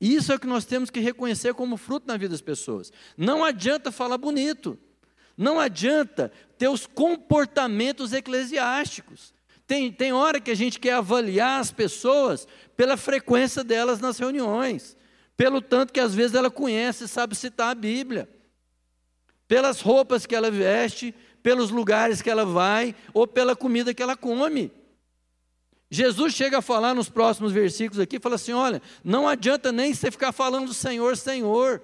Isso 0.00 0.30
é 0.32 0.36
o 0.36 0.38
que 0.40 0.46
nós 0.46 0.64
temos 0.64 0.90
que 0.90 1.00
reconhecer 1.00 1.54
como 1.54 1.76
fruto 1.76 2.06
na 2.06 2.16
vida 2.16 2.30
das 2.30 2.40
pessoas. 2.40 2.92
Não 3.16 3.44
adianta 3.44 3.90
falar 3.90 4.18
bonito. 4.18 4.78
Não 5.36 5.60
adianta 5.60 6.32
ter 6.56 6.68
os 6.68 6.86
comportamentos 6.86 8.12
eclesiásticos. 8.12 9.34
Tem, 9.66 9.90
tem 9.92 10.12
hora 10.12 10.40
que 10.40 10.50
a 10.50 10.54
gente 10.54 10.78
quer 10.78 10.92
avaliar 10.92 11.60
as 11.60 11.72
pessoas 11.72 12.46
pela 12.76 12.96
frequência 12.96 13.64
delas 13.64 14.00
nas 14.00 14.18
reuniões, 14.18 14.96
pelo 15.36 15.60
tanto 15.60 15.92
que 15.92 16.00
às 16.00 16.14
vezes 16.14 16.36
ela 16.36 16.50
conhece 16.50 17.04
e 17.04 17.08
sabe 17.08 17.34
citar 17.34 17.70
a 17.70 17.74
Bíblia, 17.74 18.28
pelas 19.48 19.80
roupas 19.80 20.26
que 20.26 20.34
ela 20.34 20.50
veste, 20.50 21.14
pelos 21.42 21.70
lugares 21.70 22.20
que 22.20 22.30
ela 22.30 22.44
vai 22.44 22.94
ou 23.14 23.26
pela 23.26 23.54
comida 23.54 23.94
que 23.94 24.02
ela 24.02 24.16
come. 24.16 24.72
Jesus 25.90 26.34
chega 26.34 26.58
a 26.58 26.62
falar 26.62 26.94
nos 26.94 27.08
próximos 27.08 27.52
versículos 27.52 28.00
aqui, 28.00 28.18
fala 28.18 28.34
assim: 28.34 28.52
olha, 28.52 28.82
não 29.04 29.28
adianta 29.28 29.70
nem 29.70 29.94
você 29.94 30.10
ficar 30.10 30.32
falando 30.32 30.74
Senhor, 30.74 31.16
Senhor. 31.16 31.82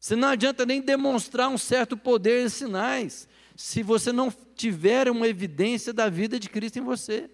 Você 0.00 0.16
não 0.16 0.28
adianta 0.28 0.66
nem 0.66 0.82
demonstrar 0.82 1.48
um 1.48 1.56
certo 1.56 1.96
poder 1.96 2.44
e 2.44 2.50
sinais 2.50 3.28
se 3.56 3.82
você 3.82 4.12
não 4.12 4.30
tiver 4.54 5.08
uma 5.08 5.26
evidência 5.28 5.92
da 5.92 6.08
vida 6.08 6.38
de 6.38 6.50
Cristo 6.50 6.78
em 6.78 6.82
você. 6.82 7.30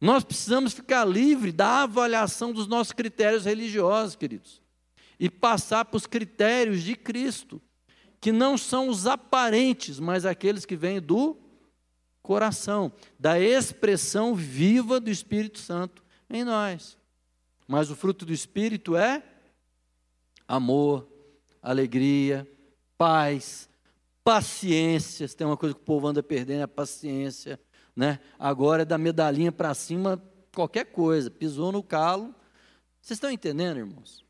Nós 0.00 0.24
precisamos 0.24 0.72
ficar 0.72 1.04
livre 1.04 1.52
da 1.52 1.82
avaliação 1.82 2.52
dos 2.52 2.66
nossos 2.66 2.92
critérios 2.92 3.44
religiosos, 3.44 4.16
queridos, 4.16 4.60
e 5.20 5.30
passar 5.30 5.84
para 5.84 5.96
os 5.96 6.06
critérios 6.06 6.82
de 6.82 6.96
Cristo, 6.96 7.62
que 8.22 8.30
não 8.30 8.56
são 8.56 8.88
os 8.88 9.04
aparentes, 9.04 9.98
mas 9.98 10.24
aqueles 10.24 10.64
que 10.64 10.76
vêm 10.76 11.00
do 11.00 11.36
coração, 12.22 12.92
da 13.18 13.40
expressão 13.40 14.32
viva 14.32 15.00
do 15.00 15.10
Espírito 15.10 15.58
Santo 15.58 16.04
em 16.30 16.44
nós. 16.44 16.96
Mas 17.66 17.90
o 17.90 17.96
fruto 17.96 18.24
do 18.24 18.32
Espírito 18.32 18.94
é 18.94 19.24
amor, 20.46 21.08
alegria, 21.60 22.48
paz, 22.96 23.68
paciência. 24.22 25.26
Se 25.26 25.36
tem 25.36 25.44
uma 25.44 25.56
coisa 25.56 25.74
que 25.74 25.80
o 25.80 25.84
povo 25.84 26.06
anda 26.06 26.22
perdendo, 26.22 26.60
é 26.60 26.62
a 26.62 26.68
paciência. 26.68 27.58
Né? 27.96 28.20
Agora 28.38 28.82
é 28.82 28.84
da 28.84 28.96
medalhinha 28.96 29.50
para 29.50 29.74
cima, 29.74 30.22
qualquer 30.54 30.84
coisa. 30.84 31.28
Pisou 31.28 31.72
no 31.72 31.82
calo. 31.82 32.32
Vocês 33.00 33.16
estão 33.16 33.32
entendendo, 33.32 33.78
irmãos? 33.78 34.24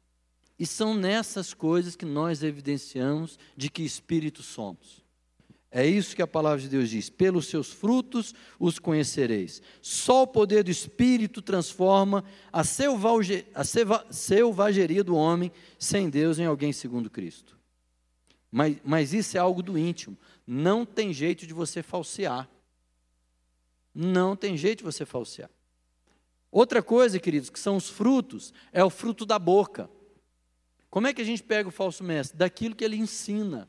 E 0.62 0.66
são 0.66 0.94
nessas 0.94 1.52
coisas 1.52 1.96
que 1.96 2.04
nós 2.04 2.40
evidenciamos 2.40 3.36
de 3.56 3.68
que 3.68 3.82
espírito 3.82 4.44
somos. 4.44 5.02
É 5.72 5.84
isso 5.84 6.14
que 6.14 6.22
a 6.22 6.26
palavra 6.26 6.60
de 6.60 6.68
Deus 6.68 6.88
diz: 6.88 7.10
pelos 7.10 7.48
seus 7.48 7.72
frutos 7.72 8.32
os 8.60 8.78
conhecereis. 8.78 9.60
Só 9.80 10.22
o 10.22 10.26
poder 10.28 10.62
do 10.62 10.70
Espírito 10.70 11.42
transforma 11.42 12.22
a, 12.52 12.62
selvageria 12.62 15.02
do 15.02 15.16
homem 15.16 15.50
sem 15.80 16.08
Deus 16.08 16.38
em 16.38 16.44
alguém 16.44 16.72
segundo 16.72 17.10
Cristo. 17.10 17.58
Mas, 18.48 18.76
mas 18.84 19.12
isso 19.12 19.36
é 19.36 19.40
algo 19.40 19.64
do 19.64 19.76
íntimo. 19.76 20.16
Não 20.46 20.86
tem 20.86 21.12
jeito 21.12 21.44
de 21.44 21.52
você 21.52 21.82
falsear. 21.82 22.48
Não 23.92 24.36
tem 24.36 24.56
jeito 24.56 24.78
de 24.78 24.84
você 24.84 25.04
falsear. 25.04 25.50
Outra 26.52 26.80
coisa, 26.80 27.18
queridos, 27.18 27.50
que 27.50 27.58
são 27.58 27.74
os 27.74 27.90
frutos, 27.90 28.54
é 28.72 28.84
o 28.84 28.90
fruto 28.90 29.26
da 29.26 29.40
boca. 29.40 29.90
Como 30.92 31.06
é 31.06 31.14
que 31.14 31.22
a 31.22 31.24
gente 31.24 31.42
pega 31.42 31.70
o 31.70 31.72
falso 31.72 32.04
mestre? 32.04 32.36
Daquilo 32.36 32.76
que 32.76 32.84
ele 32.84 32.96
ensina. 32.96 33.66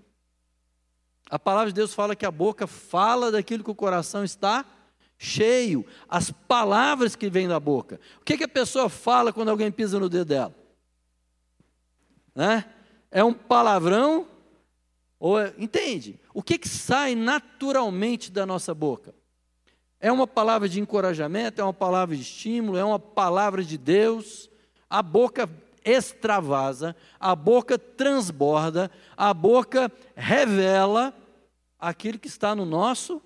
A 1.29 1.39
palavra 1.39 1.71
de 1.71 1.75
Deus 1.75 1.93
fala 1.93 2.17
que 2.17 2.25
a 2.25 2.31
boca 2.31 2.67
fala 2.67 3.31
daquilo 3.31 3.63
que 3.63 3.71
o 3.71 3.75
coração 3.75 4.25
está 4.25 4.65
cheio. 5.17 5.85
As 6.09 6.31
palavras 6.31 7.15
que 7.15 7.29
vêm 7.29 7.47
da 7.47 7.61
boca. 7.61 7.97
O 8.19 8.25
que, 8.25 8.37
que 8.37 8.43
a 8.43 8.47
pessoa 8.47 8.89
fala 8.89 9.31
quando 9.31 9.47
alguém 9.47 9.71
pisa 9.71 9.97
no 9.97 10.09
dedo 10.09 10.25
dela? 10.25 10.53
Né? 12.35 12.65
É 13.09 13.23
um 13.23 13.33
palavrão 13.33 14.27
ou, 15.17 15.39
entende? 15.57 16.19
O 16.33 16.43
que, 16.43 16.57
que 16.57 16.67
sai 16.67 17.15
naturalmente 17.15 18.33
da 18.33 18.45
nossa 18.45 18.73
boca? 18.73 19.15
É 19.97 20.11
uma 20.11 20.27
palavra 20.27 20.67
de 20.67 20.81
encorajamento, 20.81 21.61
é 21.61 21.63
uma 21.63 21.73
palavra 21.73 22.17
de 22.17 22.21
estímulo, 22.21 22.77
é 22.77 22.83
uma 22.83 22.99
palavra 22.99 23.63
de 23.63 23.77
Deus. 23.77 24.49
A 24.89 25.01
boca 25.01 25.49
extravasa, 25.83 26.95
a 27.19 27.35
boca 27.35 27.77
transborda, 27.77 28.89
a 29.15 29.33
boca 29.33 29.91
revela 30.15 31.13
aquilo 31.79 32.19
que 32.19 32.27
está 32.27 32.55
no 32.55 32.65
nosso 32.65 33.21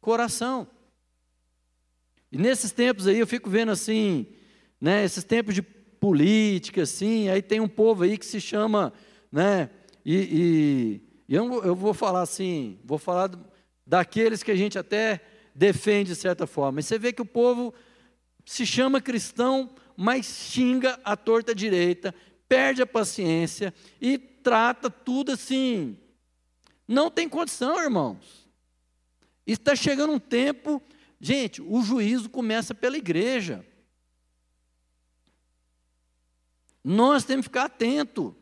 coração. 0.00 0.68
E 2.30 2.38
nesses 2.38 2.72
tempos 2.72 3.06
aí 3.06 3.18
eu 3.18 3.26
fico 3.26 3.48
vendo 3.48 3.72
assim, 3.72 4.26
né, 4.80 5.04
esses 5.04 5.24
tempos 5.24 5.54
de 5.54 5.62
política 5.62 6.82
assim, 6.82 7.28
aí 7.28 7.40
tem 7.40 7.60
um 7.60 7.68
povo 7.68 8.04
aí 8.04 8.18
que 8.18 8.26
se 8.26 8.40
chama, 8.40 8.92
né, 9.32 9.70
e, 10.04 11.00
e 11.28 11.34
eu, 11.34 11.64
eu 11.64 11.74
vou 11.74 11.94
falar 11.94 12.22
assim, 12.22 12.78
vou 12.84 12.98
falar 12.98 13.30
daqueles 13.86 14.42
que 14.42 14.50
a 14.50 14.56
gente 14.56 14.78
até 14.78 15.20
defende 15.54 16.10
de 16.10 16.16
certa 16.16 16.46
forma. 16.46 16.80
E 16.80 16.82
você 16.82 16.98
vê 16.98 17.12
que 17.12 17.22
o 17.22 17.26
povo 17.26 17.74
se 18.44 18.64
chama 18.64 19.00
cristão, 19.00 19.70
mas 19.96 20.26
xinga 20.26 21.00
a 21.02 21.16
torta 21.16 21.54
direita, 21.54 22.14
perde 22.48 22.82
a 22.82 22.86
paciência 22.86 23.72
e 24.00 24.18
trata 24.18 24.90
tudo 24.90 25.32
assim. 25.32 25.96
Não 26.86 27.10
tem 27.10 27.28
condição, 27.28 27.82
irmãos. 27.82 28.46
Está 29.46 29.74
chegando 29.74 30.12
um 30.12 30.18
tempo, 30.18 30.82
gente, 31.20 31.62
o 31.62 31.82
juízo 31.82 32.28
começa 32.28 32.74
pela 32.74 32.96
igreja. 32.96 33.64
Nós 36.84 37.24
temos 37.24 37.46
que 37.46 37.50
ficar 37.50 37.64
atento. 37.64 38.36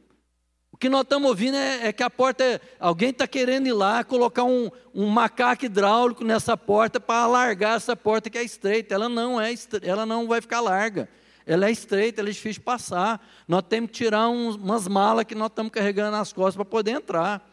O 0.70 0.76
que 0.76 0.88
nós 0.88 1.02
estamos 1.02 1.28
ouvindo 1.28 1.56
é, 1.56 1.86
é 1.86 1.92
que 1.92 2.02
a 2.02 2.10
porta, 2.10 2.42
é, 2.42 2.60
alguém 2.80 3.10
está 3.10 3.28
querendo 3.28 3.68
ir 3.68 3.72
lá 3.72 4.02
colocar 4.02 4.44
um, 4.44 4.70
um 4.92 5.06
macaco 5.06 5.64
hidráulico 5.64 6.24
nessa 6.24 6.56
porta 6.56 6.98
para 6.98 7.22
alargar 7.22 7.76
essa 7.76 7.94
porta 7.94 8.28
que 8.28 8.36
é 8.36 8.42
estreita. 8.42 8.94
Ela 8.94 9.08
não 9.08 9.40
é, 9.40 9.54
ela 9.82 10.04
não 10.04 10.26
vai 10.26 10.40
ficar 10.40 10.60
larga. 10.60 11.08
Ela 11.46 11.66
é 11.66 11.70
estreita, 11.70 12.20
ela 12.20 12.28
é 12.28 12.32
difícil 12.32 12.60
de 12.60 12.64
passar. 12.64 13.24
Nós 13.46 13.62
temos 13.68 13.90
que 13.90 13.96
tirar 13.96 14.28
uns, 14.28 14.56
umas 14.56 14.88
malas 14.88 15.24
que 15.24 15.34
nós 15.34 15.48
estamos 15.48 15.72
carregando 15.72 16.12
nas 16.12 16.32
costas 16.32 16.56
para 16.56 16.64
poder 16.64 16.92
entrar. 16.92 17.46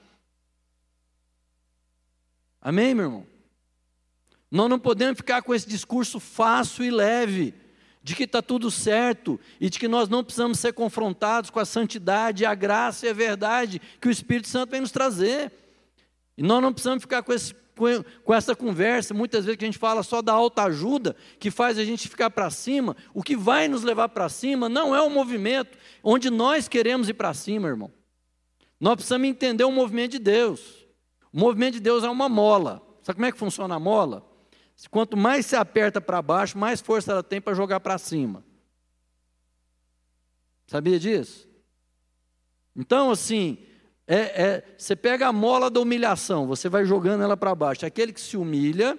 Amém, 2.62 2.94
meu 2.94 3.06
irmão? 3.06 3.28
Nós 4.50 4.70
não 4.70 4.78
podemos 4.78 5.18
ficar 5.18 5.42
com 5.42 5.56
esse 5.56 5.68
discurso 5.68 6.20
fácil 6.20 6.84
e 6.84 6.92
leve 6.92 7.54
de 8.04 8.16
que 8.16 8.24
está 8.24 8.42
tudo 8.42 8.72
certo 8.72 9.40
e 9.60 9.70
de 9.70 9.80
que 9.80 9.88
nós 9.88 10.10
não 10.10 10.24
precisamos 10.24 10.60
ser 10.60 10.74
confrontados 10.74 11.50
com 11.50 11.60
a 11.60 11.66
santidade, 11.66 12.46
a 12.46 12.56
graça 12.56 13.06
e 13.06 13.10
a 13.10 13.14
verdade 13.14 13.82
que 14.00 14.08
o 14.08 14.12
Espírito 14.12 14.48
Santo 14.48 14.72
vem 14.72 14.82
nos 14.82 14.92
trazer. 14.92 15.52
E 16.38 16.44
nós 16.44 16.62
não 16.62 16.74
precisamos 16.74 17.02
ficar 17.04 17.22
com, 17.24 17.32
esse, 17.32 17.54
com, 17.76 18.34
essa 18.34 18.56
conversa, 18.56 19.14
muitas 19.14 19.46
vezes 19.46 19.58
que 19.58 19.66
a 19.66 19.68
gente 19.68 19.78
fala 19.78 20.04
só 20.04 20.22
da 20.22 20.34
alta 20.34 20.64
ajuda, 20.64 21.16
que 21.40 21.50
faz 21.50 21.78
a 21.78 21.84
gente 21.84 22.08
ficar 22.08 22.30
para 22.30 22.50
cima. 22.50 22.96
O 23.14 23.24
que 23.24 23.36
vai 23.36 23.68
nos 23.68 23.84
levar 23.84 24.10
para 24.10 24.30
cima 24.30 24.70
não 24.70 24.96
é 24.96 25.02
o 25.02 25.10
movimento 25.10 25.78
onde 26.04 26.30
nós 26.30 26.68
queremos 26.68 27.10
ir 27.10 27.14
para 27.14 27.34
cima, 27.34 27.68
irmão. 27.68 27.92
Nós 28.80 28.96
precisamos 28.96 29.28
entender 29.28 29.64
o 29.64 29.72
movimento 29.72 30.12
de 30.12 30.20
Deus. 30.20 30.86
O 31.32 31.40
movimento 31.40 31.76
de 31.76 31.80
Deus 31.80 32.04
é 32.04 32.10
uma 32.10 32.28
mola. 32.28 32.82
Sabe 33.04 33.16
como 33.16 33.26
é 33.26 33.32
que 33.32 33.38
funciona 33.38 33.76
a 33.76 33.80
mola? 33.80 34.28
Quanto 34.90 35.16
mais 35.16 35.46
se 35.46 35.56
aperta 35.56 36.02
para 36.02 36.22
baixo, 36.22 36.58
mais 36.58 36.82
força 36.82 37.12
ela 37.12 37.24
tem 37.24 37.40
para 37.40 37.54
jogar 37.54 37.80
para 37.80 37.98
cima. 37.98 38.44
Sabia 40.66 41.00
disso? 41.00 41.48
Então, 42.76 43.12
assim, 43.12 43.58
é, 44.08 44.16
é, 44.18 44.64
você 44.78 44.96
pega 44.96 45.28
a 45.28 45.34
mola 45.34 45.70
da 45.70 45.80
humilhação, 45.80 46.48
você 46.48 46.68
vai 46.68 46.86
jogando 46.86 47.24
ela 47.24 47.38
para 47.38 47.56
baixo. 47.56 47.86
Aquele 47.86 48.12
que 48.12 48.22
se 48.22 48.36
humilha, 48.36 48.98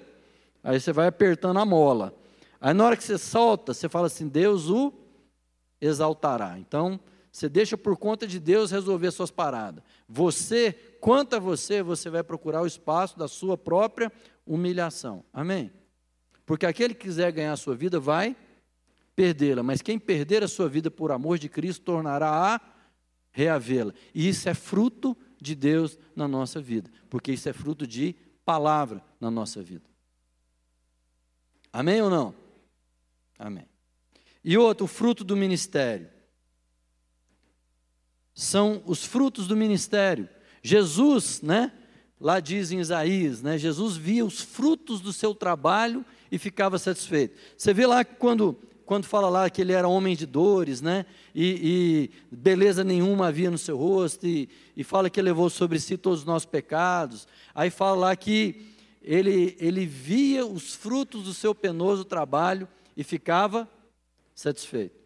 aí 0.62 0.80
você 0.80 0.92
vai 0.92 1.07
apertando 1.07 1.59
a 1.59 1.64
mola. 1.64 2.14
Aí 2.61 2.72
na 2.72 2.84
hora 2.84 2.96
que 2.96 3.05
você 3.05 3.18
solta, 3.18 3.74
você 3.74 3.88
fala 3.88 4.07
assim: 4.07 4.28
Deus 4.28 4.68
o 4.68 4.92
exaltará. 5.80 6.59
Então, 6.59 7.00
você 7.30 7.48
deixa 7.48 7.76
por 7.76 7.96
conta 7.96 8.26
de 8.26 8.38
Deus 8.38 8.70
resolver 8.70 9.11
suas 9.11 9.30
paradas. 9.30 9.82
Você, 10.09 10.72
quanto 11.00 11.34
a 11.34 11.38
você, 11.38 11.82
você 11.82 12.09
vai 12.09 12.22
procurar 12.22 12.62
o 12.62 12.66
espaço 12.66 13.18
da 13.18 13.26
sua 13.26 13.57
própria 13.57 14.12
humilhação. 14.46 15.24
Amém? 15.32 15.72
Porque 16.44 16.66
aquele 16.66 16.94
que 16.94 17.07
quiser 17.07 17.32
ganhar 17.32 17.53
a 17.53 17.57
sua 17.57 17.74
vida 17.74 17.98
vai 17.98 18.36
perdê-la, 19.16 19.62
mas 19.62 19.82
quem 19.82 19.98
perder 19.98 20.42
a 20.42 20.48
sua 20.48 20.68
vida 20.68 20.90
por 20.90 21.11
amor 21.11 21.38
de 21.38 21.48
Cristo 21.48 21.84
tornará 21.84 22.55
a 22.55 22.61
reavê-la. 23.32 23.92
E 24.14 24.28
isso 24.28 24.48
é 24.48 24.54
fruto 24.54 25.16
de 25.40 25.54
Deus 25.54 25.98
na 26.14 26.28
nossa 26.28 26.60
vida, 26.60 26.90
porque 27.10 27.32
isso 27.32 27.48
é 27.48 27.52
fruto 27.52 27.86
de 27.86 28.14
palavra 28.44 29.02
na 29.20 29.30
nossa 29.30 29.62
vida. 29.62 29.84
Amém 31.72 32.00
ou 32.02 32.10
não? 32.10 32.34
Amém. 33.38 33.66
E 34.44 34.56
outro, 34.58 34.84
o 34.84 34.88
fruto 34.88 35.24
do 35.24 35.36
ministério. 35.36 36.08
São 38.34 38.82
os 38.86 39.04
frutos 39.04 39.46
do 39.46 39.56
ministério. 39.56 40.28
Jesus, 40.62 41.40
né? 41.42 41.72
Lá 42.20 42.38
diz 42.38 42.70
em 42.70 42.78
Isaías, 42.78 43.42
né? 43.42 43.58
Jesus 43.58 43.96
via 43.96 44.24
os 44.24 44.40
frutos 44.40 45.00
do 45.00 45.12
seu 45.12 45.34
trabalho 45.34 46.04
e 46.30 46.38
ficava 46.38 46.78
satisfeito. 46.78 47.36
Você 47.56 47.74
vê 47.74 47.86
lá 47.86 48.04
que 48.04 48.14
quando 48.14 48.58
quando 48.84 49.04
fala 49.04 49.28
lá 49.28 49.48
que 49.48 49.60
ele 49.60 49.72
era 49.72 49.88
homem 49.88 50.16
de 50.16 50.26
dores, 50.26 50.80
né? 50.80 51.06
E, 51.34 52.10
e 52.30 52.36
beleza 52.36 52.84
nenhuma 52.84 53.28
havia 53.28 53.50
no 53.50 53.58
seu 53.58 53.76
rosto, 53.76 54.26
e, 54.26 54.48
e, 54.76 54.84
fala 54.84 55.08
que 55.08 55.20
levou 55.20 55.48
sobre 55.48 55.78
si 55.80 55.96
todos 55.96 56.20
os 56.20 56.24
nossos 56.24 56.46
pecados. 56.46 57.26
Aí 57.54 57.70
fala 57.70 57.96
lá 57.96 58.16
que 58.16 58.66
ele, 59.00 59.56
ele 59.58 59.86
via 59.86 60.46
os 60.46 60.74
frutos 60.74 61.24
do 61.24 61.34
seu 61.34 61.54
penoso 61.54 62.04
trabalho 62.04 62.68
e 62.96 63.02
ficava 63.02 63.68
satisfeito. 64.34 65.00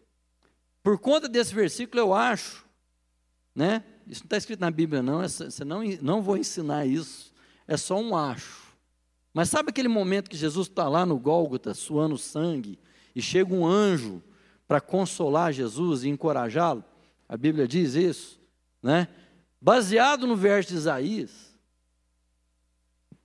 Por 0.83 0.99
conta 0.99 1.27
desse 1.27 1.53
versículo, 1.53 1.99
eu 1.99 2.13
acho, 2.13 2.65
né? 3.55 3.83
Isso 4.07 4.21
não 4.21 4.27
está 4.27 4.37
escrito 4.37 4.61
na 4.61 4.71
Bíblia, 4.71 5.01
não, 5.03 5.21
você 5.21 5.65
não, 5.65 5.81
não 6.01 6.21
vou 6.21 6.37
ensinar 6.37 6.85
isso, 6.85 7.33
é 7.67 7.75
só 7.75 7.99
um 7.99 8.15
acho. 8.15 8.67
Mas 9.33 9.49
sabe 9.49 9.69
aquele 9.69 9.87
momento 9.87 10.29
que 10.29 10.37
Jesus 10.37 10.67
está 10.67 10.87
lá 10.87 11.05
no 11.05 11.19
Gólgota, 11.19 11.73
suando 11.73 12.17
sangue, 12.17 12.79
e 13.17 13.21
chega 13.21 13.51
um 13.51 13.65
anjo 13.65 14.21
para 14.67 14.79
consolar 14.79 15.51
Jesus 15.51 16.03
e 16.03 16.07
encorajá-lo, 16.07 16.85
a 17.27 17.35
Bíblia 17.35 17.67
diz 17.67 17.95
isso, 17.95 18.39
né? 18.79 19.07
Baseado 19.59 20.27
no 20.27 20.35
verso 20.35 20.69
de 20.69 20.75
Isaías, 20.75 21.59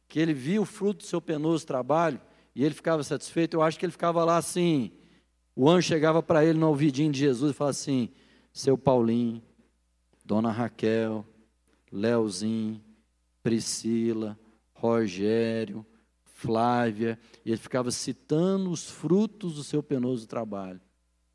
que 0.09 0.19
ele 0.19 0.33
viu 0.33 0.63
o 0.63 0.65
fruto 0.65 1.01
do 1.01 1.07
seu 1.07 1.21
penoso 1.21 1.67
trabalho 1.67 2.19
e 2.55 2.65
ele 2.65 2.75
ficava 2.75 3.03
satisfeito, 3.03 3.53
eu 3.53 3.61
acho 3.61 3.79
que 3.79 3.85
ele 3.85 3.93
ficava 3.93 4.25
lá 4.25 4.39
assim, 4.39 4.93
o 5.55 5.69
anjo 5.69 5.89
chegava 5.89 6.23
para 6.23 6.43
ele 6.43 6.59
no 6.59 6.69
ouvidinho 6.69 7.13
de 7.13 7.19
Jesus 7.19 7.51
e 7.51 7.55
falava 7.55 7.73
assim: 7.73 8.09
Seu 8.51 8.79
Paulinho, 8.79 9.43
Dona 10.25 10.51
Raquel, 10.51 11.23
Leozinho, 11.93 12.83
Priscila, 13.43 14.39
Rogério, 14.73 15.85
Flávia, 16.43 17.17
e 17.45 17.51
ele 17.51 17.57
ficava 17.57 17.93
citando 17.93 18.71
os 18.71 18.91
frutos 18.91 19.55
do 19.55 19.63
seu 19.63 19.81
penoso 19.81 20.27
trabalho. 20.27 20.81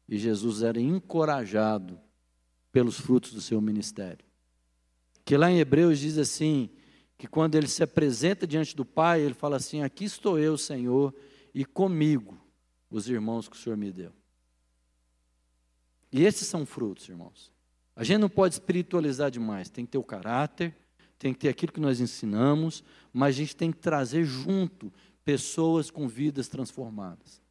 E 0.08 0.18
Jesus 0.18 0.62
era 0.62 0.80
encorajado 0.80 1.98
pelos 2.72 3.00
frutos 3.00 3.32
do 3.34 3.40
seu 3.40 3.62
ministério. 3.62 4.26
Que 5.24 5.38
lá 5.38 5.50
em 5.50 5.60
Hebreus 5.60 6.00
diz 6.00 6.18
assim: 6.18 6.70
que 7.18 7.28
quando 7.28 7.56
ele 7.56 7.68
se 7.68 7.82
apresenta 7.82 8.46
diante 8.46 8.76
do 8.76 8.86
Pai, 8.86 9.22
ele 9.22 9.34
fala 9.34 9.56
assim: 9.56 9.82
Aqui 9.82 10.06
estou 10.06 10.38
eu, 10.38 10.58
Senhor, 10.58 11.14
e 11.54 11.66
comigo 11.66 12.38
os 12.90 13.10
irmãos 13.10 13.48
que 13.48 13.56
o 13.56 13.60
Senhor 13.60 13.78
me 13.78 13.92
deu. 13.92 14.12
E 16.12 16.24
esses 16.24 16.48
são 16.48 16.66
frutos, 16.66 17.08
irmãos. 17.10 17.52
A 17.96 18.04
gente 18.04 18.20
não 18.20 18.30
pode 18.30 18.56
espiritualizar 18.56 19.32
demais, 19.32 19.70
tem 19.70 19.86
que 19.86 19.92
ter 19.92 19.98
o 19.98 20.04
caráter, 20.04 20.76
tem 21.20 21.34
que 21.34 21.40
ter 21.40 21.50
aquilo 21.50 21.72
que 21.72 21.80
nós 21.80 22.00
ensinamos, 22.00 22.84
mas 23.12 23.36
a 23.36 23.38
gente 23.40 23.56
tem 23.56 23.72
que 23.72 23.80
trazer 23.80 24.24
junto 24.24 24.92
pessoas 25.26 25.90
com 25.90 26.08
vidas 26.08 26.48
transformadas, 26.48 27.42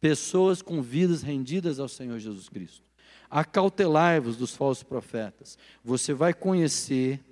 pessoas 0.00 0.60
com 0.60 0.82
vidas 0.82 1.22
rendidas 1.22 1.78
ao 1.78 1.88
Senhor 1.88 2.18
Jesus 2.18 2.48
Cristo. 2.48 2.82
Acautelai-vos 3.30 4.36
dos 4.36 4.54
falsos 4.54 4.82
profetas. 4.82 5.56
Você 5.82 6.12
vai 6.12 6.34
conhecer, 6.34 7.24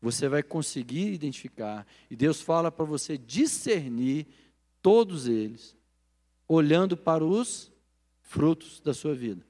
você 0.00 0.28
vai 0.28 0.42
conseguir 0.42 1.12
identificar, 1.12 1.86
e 2.10 2.14
Deus 2.14 2.40
fala 2.40 2.70
para 2.70 2.84
você 2.84 3.18
discernir 3.18 4.26
todos 4.80 5.26
eles, 5.26 5.76
olhando 6.46 6.96
para 6.96 7.24
os 7.24 7.72
frutos 8.20 8.80
da 8.80 8.92
sua 8.94 9.14
vida. 9.14 9.44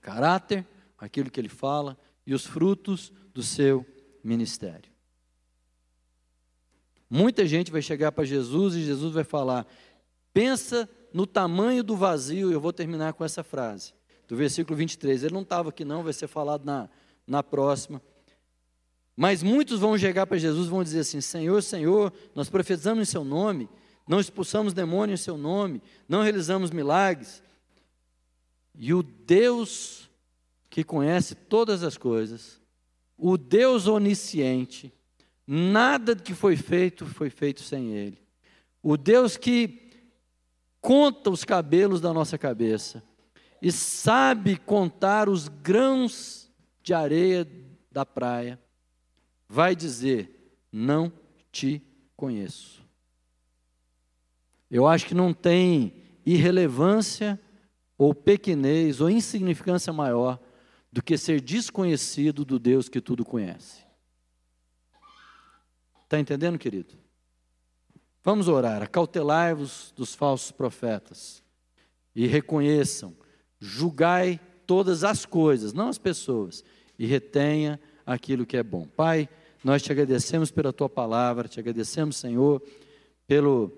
Caráter, 0.00 0.66
aquilo 0.96 1.30
que 1.30 1.38
ele 1.38 1.48
fala, 1.48 1.96
e 2.26 2.34
os 2.34 2.44
frutos 2.44 3.12
do 3.32 3.42
seu 3.42 3.86
ministério. 4.22 4.90
Muita 7.10 7.46
gente 7.46 7.70
vai 7.70 7.80
chegar 7.80 8.12
para 8.12 8.24
Jesus 8.24 8.74
e 8.74 8.84
Jesus 8.84 9.14
vai 9.14 9.24
falar: 9.24 9.66
pensa 10.32 10.88
no 11.12 11.26
tamanho 11.26 11.82
do 11.82 11.96
vazio. 11.96 12.52
Eu 12.52 12.60
vou 12.60 12.72
terminar 12.72 13.14
com 13.14 13.24
essa 13.24 13.42
frase, 13.42 13.94
do 14.26 14.36
versículo 14.36 14.76
23. 14.76 15.24
Ele 15.24 15.34
não 15.34 15.42
estava 15.42 15.70
aqui, 15.70 15.84
não, 15.84 16.02
vai 16.02 16.12
ser 16.12 16.26
falado 16.26 16.64
na, 16.64 16.88
na 17.26 17.42
próxima. 17.42 18.02
Mas 19.16 19.42
muitos 19.42 19.80
vão 19.80 19.98
chegar 19.98 20.26
para 20.26 20.38
Jesus 20.38 20.66
e 20.68 20.70
vão 20.70 20.84
dizer 20.84 21.00
assim: 21.00 21.20
Senhor, 21.20 21.62
Senhor, 21.62 22.12
nós 22.34 22.48
profetizamos 22.48 23.08
em 23.08 23.10
Seu 23.10 23.24
nome, 23.24 23.68
não 24.06 24.20
expulsamos 24.20 24.72
demônios 24.72 25.20
em 25.20 25.24
Seu 25.24 25.36
nome, 25.38 25.82
não 26.08 26.22
realizamos 26.22 26.70
milagres. 26.70 27.42
E 28.78 28.94
o 28.94 29.02
Deus 29.02 30.08
que 30.70 30.84
conhece 30.84 31.34
todas 31.34 31.82
as 31.82 31.96
coisas, 31.96 32.60
o 33.18 33.36
Deus 33.36 33.88
onisciente, 33.88 34.92
nada 35.44 36.14
que 36.14 36.32
foi 36.32 36.56
feito 36.56 37.04
foi 37.04 37.28
feito 37.28 37.62
sem 37.62 37.92
Ele. 37.92 38.22
O 38.80 38.96
Deus 38.96 39.36
que 39.36 39.90
conta 40.80 41.28
os 41.28 41.44
cabelos 41.44 42.00
da 42.00 42.12
nossa 42.12 42.38
cabeça 42.38 43.02
e 43.60 43.72
sabe 43.72 44.56
contar 44.56 45.28
os 45.28 45.48
grãos 45.48 46.48
de 46.80 46.94
areia 46.94 47.46
da 47.90 48.06
praia, 48.06 48.58
vai 49.48 49.74
dizer: 49.74 50.54
Não 50.70 51.12
te 51.50 51.82
conheço. 52.16 52.86
Eu 54.70 54.86
acho 54.86 55.06
que 55.06 55.14
não 55.14 55.34
tem 55.34 55.92
irrelevância 56.24 57.40
ou 57.96 58.14
pequenez 58.14 59.00
ou 59.00 59.10
insignificância 59.10 59.92
maior 59.92 60.38
do 60.98 61.02
que 61.02 61.16
ser 61.16 61.40
desconhecido 61.40 62.44
do 62.44 62.58
Deus 62.58 62.88
que 62.88 63.00
tudo 63.00 63.24
conhece. 63.24 63.84
Está 66.02 66.18
entendendo, 66.18 66.58
querido? 66.58 66.96
Vamos 68.24 68.48
orar. 68.48 68.82
Acautelai-vos 68.82 69.92
dos 69.94 70.16
falsos 70.16 70.50
profetas 70.50 71.40
e 72.16 72.26
reconheçam, 72.26 73.16
julgai 73.60 74.40
todas 74.66 75.04
as 75.04 75.24
coisas, 75.24 75.72
não 75.72 75.88
as 75.88 75.98
pessoas, 75.98 76.64
e 76.98 77.06
retenha 77.06 77.78
aquilo 78.04 78.44
que 78.44 78.56
é 78.56 78.62
bom. 78.64 78.84
Pai, 78.84 79.28
nós 79.62 79.82
te 79.82 79.92
agradecemos 79.92 80.50
pela 80.50 80.72
tua 80.72 80.88
palavra, 80.88 81.46
te 81.46 81.60
agradecemos, 81.60 82.16
Senhor, 82.16 82.60
pelo 83.24 83.70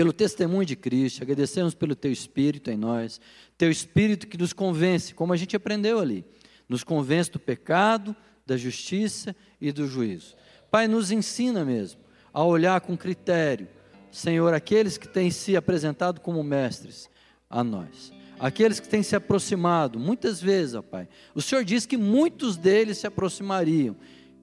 pelo 0.00 0.14
testemunho 0.14 0.64
de 0.64 0.76
Cristo, 0.76 1.22
agradecemos 1.22 1.74
pelo 1.74 1.94
teu 1.94 2.10
espírito 2.10 2.70
em 2.70 2.76
nós, 2.78 3.20
teu 3.58 3.70
espírito 3.70 4.26
que 4.26 4.38
nos 4.38 4.54
convence, 4.54 5.12
como 5.12 5.30
a 5.30 5.36
gente 5.36 5.54
aprendeu 5.54 5.98
ali, 5.98 6.24
nos 6.66 6.82
convence 6.82 7.30
do 7.30 7.38
pecado, 7.38 8.16
da 8.46 8.56
justiça 8.56 9.36
e 9.60 9.70
do 9.70 9.86
juízo. 9.86 10.36
Pai, 10.70 10.88
nos 10.88 11.10
ensina 11.10 11.66
mesmo 11.66 12.00
a 12.32 12.42
olhar 12.42 12.80
com 12.80 12.96
critério, 12.96 13.68
Senhor, 14.10 14.54
aqueles 14.54 14.96
que 14.96 15.06
têm 15.06 15.30
se 15.30 15.54
apresentado 15.54 16.18
como 16.22 16.42
mestres 16.42 17.10
a 17.50 17.62
nós, 17.62 18.10
aqueles 18.38 18.80
que 18.80 18.88
têm 18.88 19.02
se 19.02 19.14
aproximado, 19.14 20.00
muitas 20.00 20.40
vezes, 20.40 20.76
ó 20.76 20.80
Pai, 20.80 21.10
o 21.34 21.42
Senhor 21.42 21.62
diz 21.62 21.84
que 21.84 21.98
muitos 21.98 22.56
deles 22.56 22.96
se 22.96 23.06
aproximariam, 23.06 23.94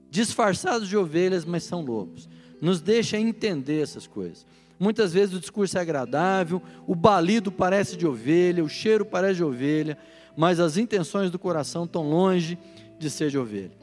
disfarçados 0.08 0.88
de 0.88 0.96
ovelhas, 0.96 1.44
mas 1.44 1.64
são 1.64 1.84
lobos. 1.84 2.28
Nos 2.60 2.80
deixa 2.80 3.18
entender 3.18 3.82
essas 3.82 4.06
coisas. 4.06 4.46
Muitas 4.78 5.12
vezes 5.12 5.34
o 5.34 5.40
discurso 5.40 5.76
é 5.76 5.80
agradável, 5.80 6.62
o 6.86 6.94
balido 6.94 7.50
parece 7.50 7.96
de 7.96 8.06
ovelha, 8.06 8.62
o 8.62 8.68
cheiro 8.68 9.04
parece 9.04 9.36
de 9.36 9.44
ovelha, 9.44 9.98
mas 10.36 10.60
as 10.60 10.76
intenções 10.76 11.30
do 11.30 11.38
coração 11.38 11.84
estão 11.84 12.08
longe 12.08 12.56
de 12.98 13.10
ser 13.10 13.30
de 13.30 13.38
ovelha. 13.38 13.76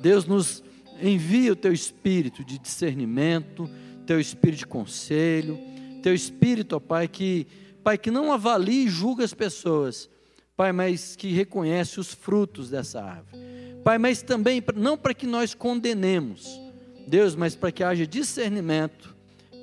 Deus 0.00 0.26
nos 0.26 0.62
envia 1.00 1.52
o 1.52 1.56
teu 1.56 1.72
espírito 1.72 2.44
de 2.44 2.58
discernimento, 2.58 3.70
teu 4.04 4.18
espírito 4.18 4.60
de 4.60 4.66
conselho, 4.66 5.58
teu 6.02 6.14
espírito, 6.14 6.76
ó 6.76 6.80
Pai, 6.80 7.06
que 7.06 7.46
Pai 7.84 7.96
que 7.96 8.10
não 8.10 8.32
avalie 8.32 8.86
e 8.86 8.88
julga 8.88 9.24
as 9.24 9.32
pessoas, 9.32 10.10
Pai, 10.56 10.72
mas 10.72 11.14
que 11.14 11.28
reconhece 11.28 12.00
os 12.00 12.12
frutos 12.12 12.70
dessa 12.70 13.00
árvore. 13.00 13.40
Pai, 13.84 13.98
mas 13.98 14.20
também 14.20 14.60
não 14.74 14.98
para 14.98 15.14
que 15.14 15.28
nós 15.28 15.54
condenemos, 15.54 16.60
Deus, 17.06 17.36
mas 17.36 17.54
para 17.54 17.70
que 17.70 17.84
haja 17.84 18.04
discernimento 18.04 19.15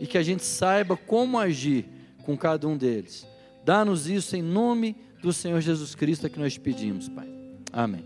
e 0.03 0.05
que 0.05 0.17
a 0.17 0.21
gente 0.21 0.43
saiba 0.43 0.97
como 0.97 1.39
agir 1.39 1.85
com 2.25 2.37
cada 2.37 2.67
um 2.67 2.75
deles. 2.75 3.25
Dá-nos 3.63 4.09
isso 4.09 4.35
em 4.35 4.41
nome 4.41 4.97
do 5.21 5.31
Senhor 5.31 5.61
Jesus 5.61 5.95
Cristo 5.95 6.27
é 6.27 6.29
que 6.29 6.37
nós 6.37 6.57
pedimos, 6.57 7.07
Pai. 7.07 7.29
Amém. 7.71 8.03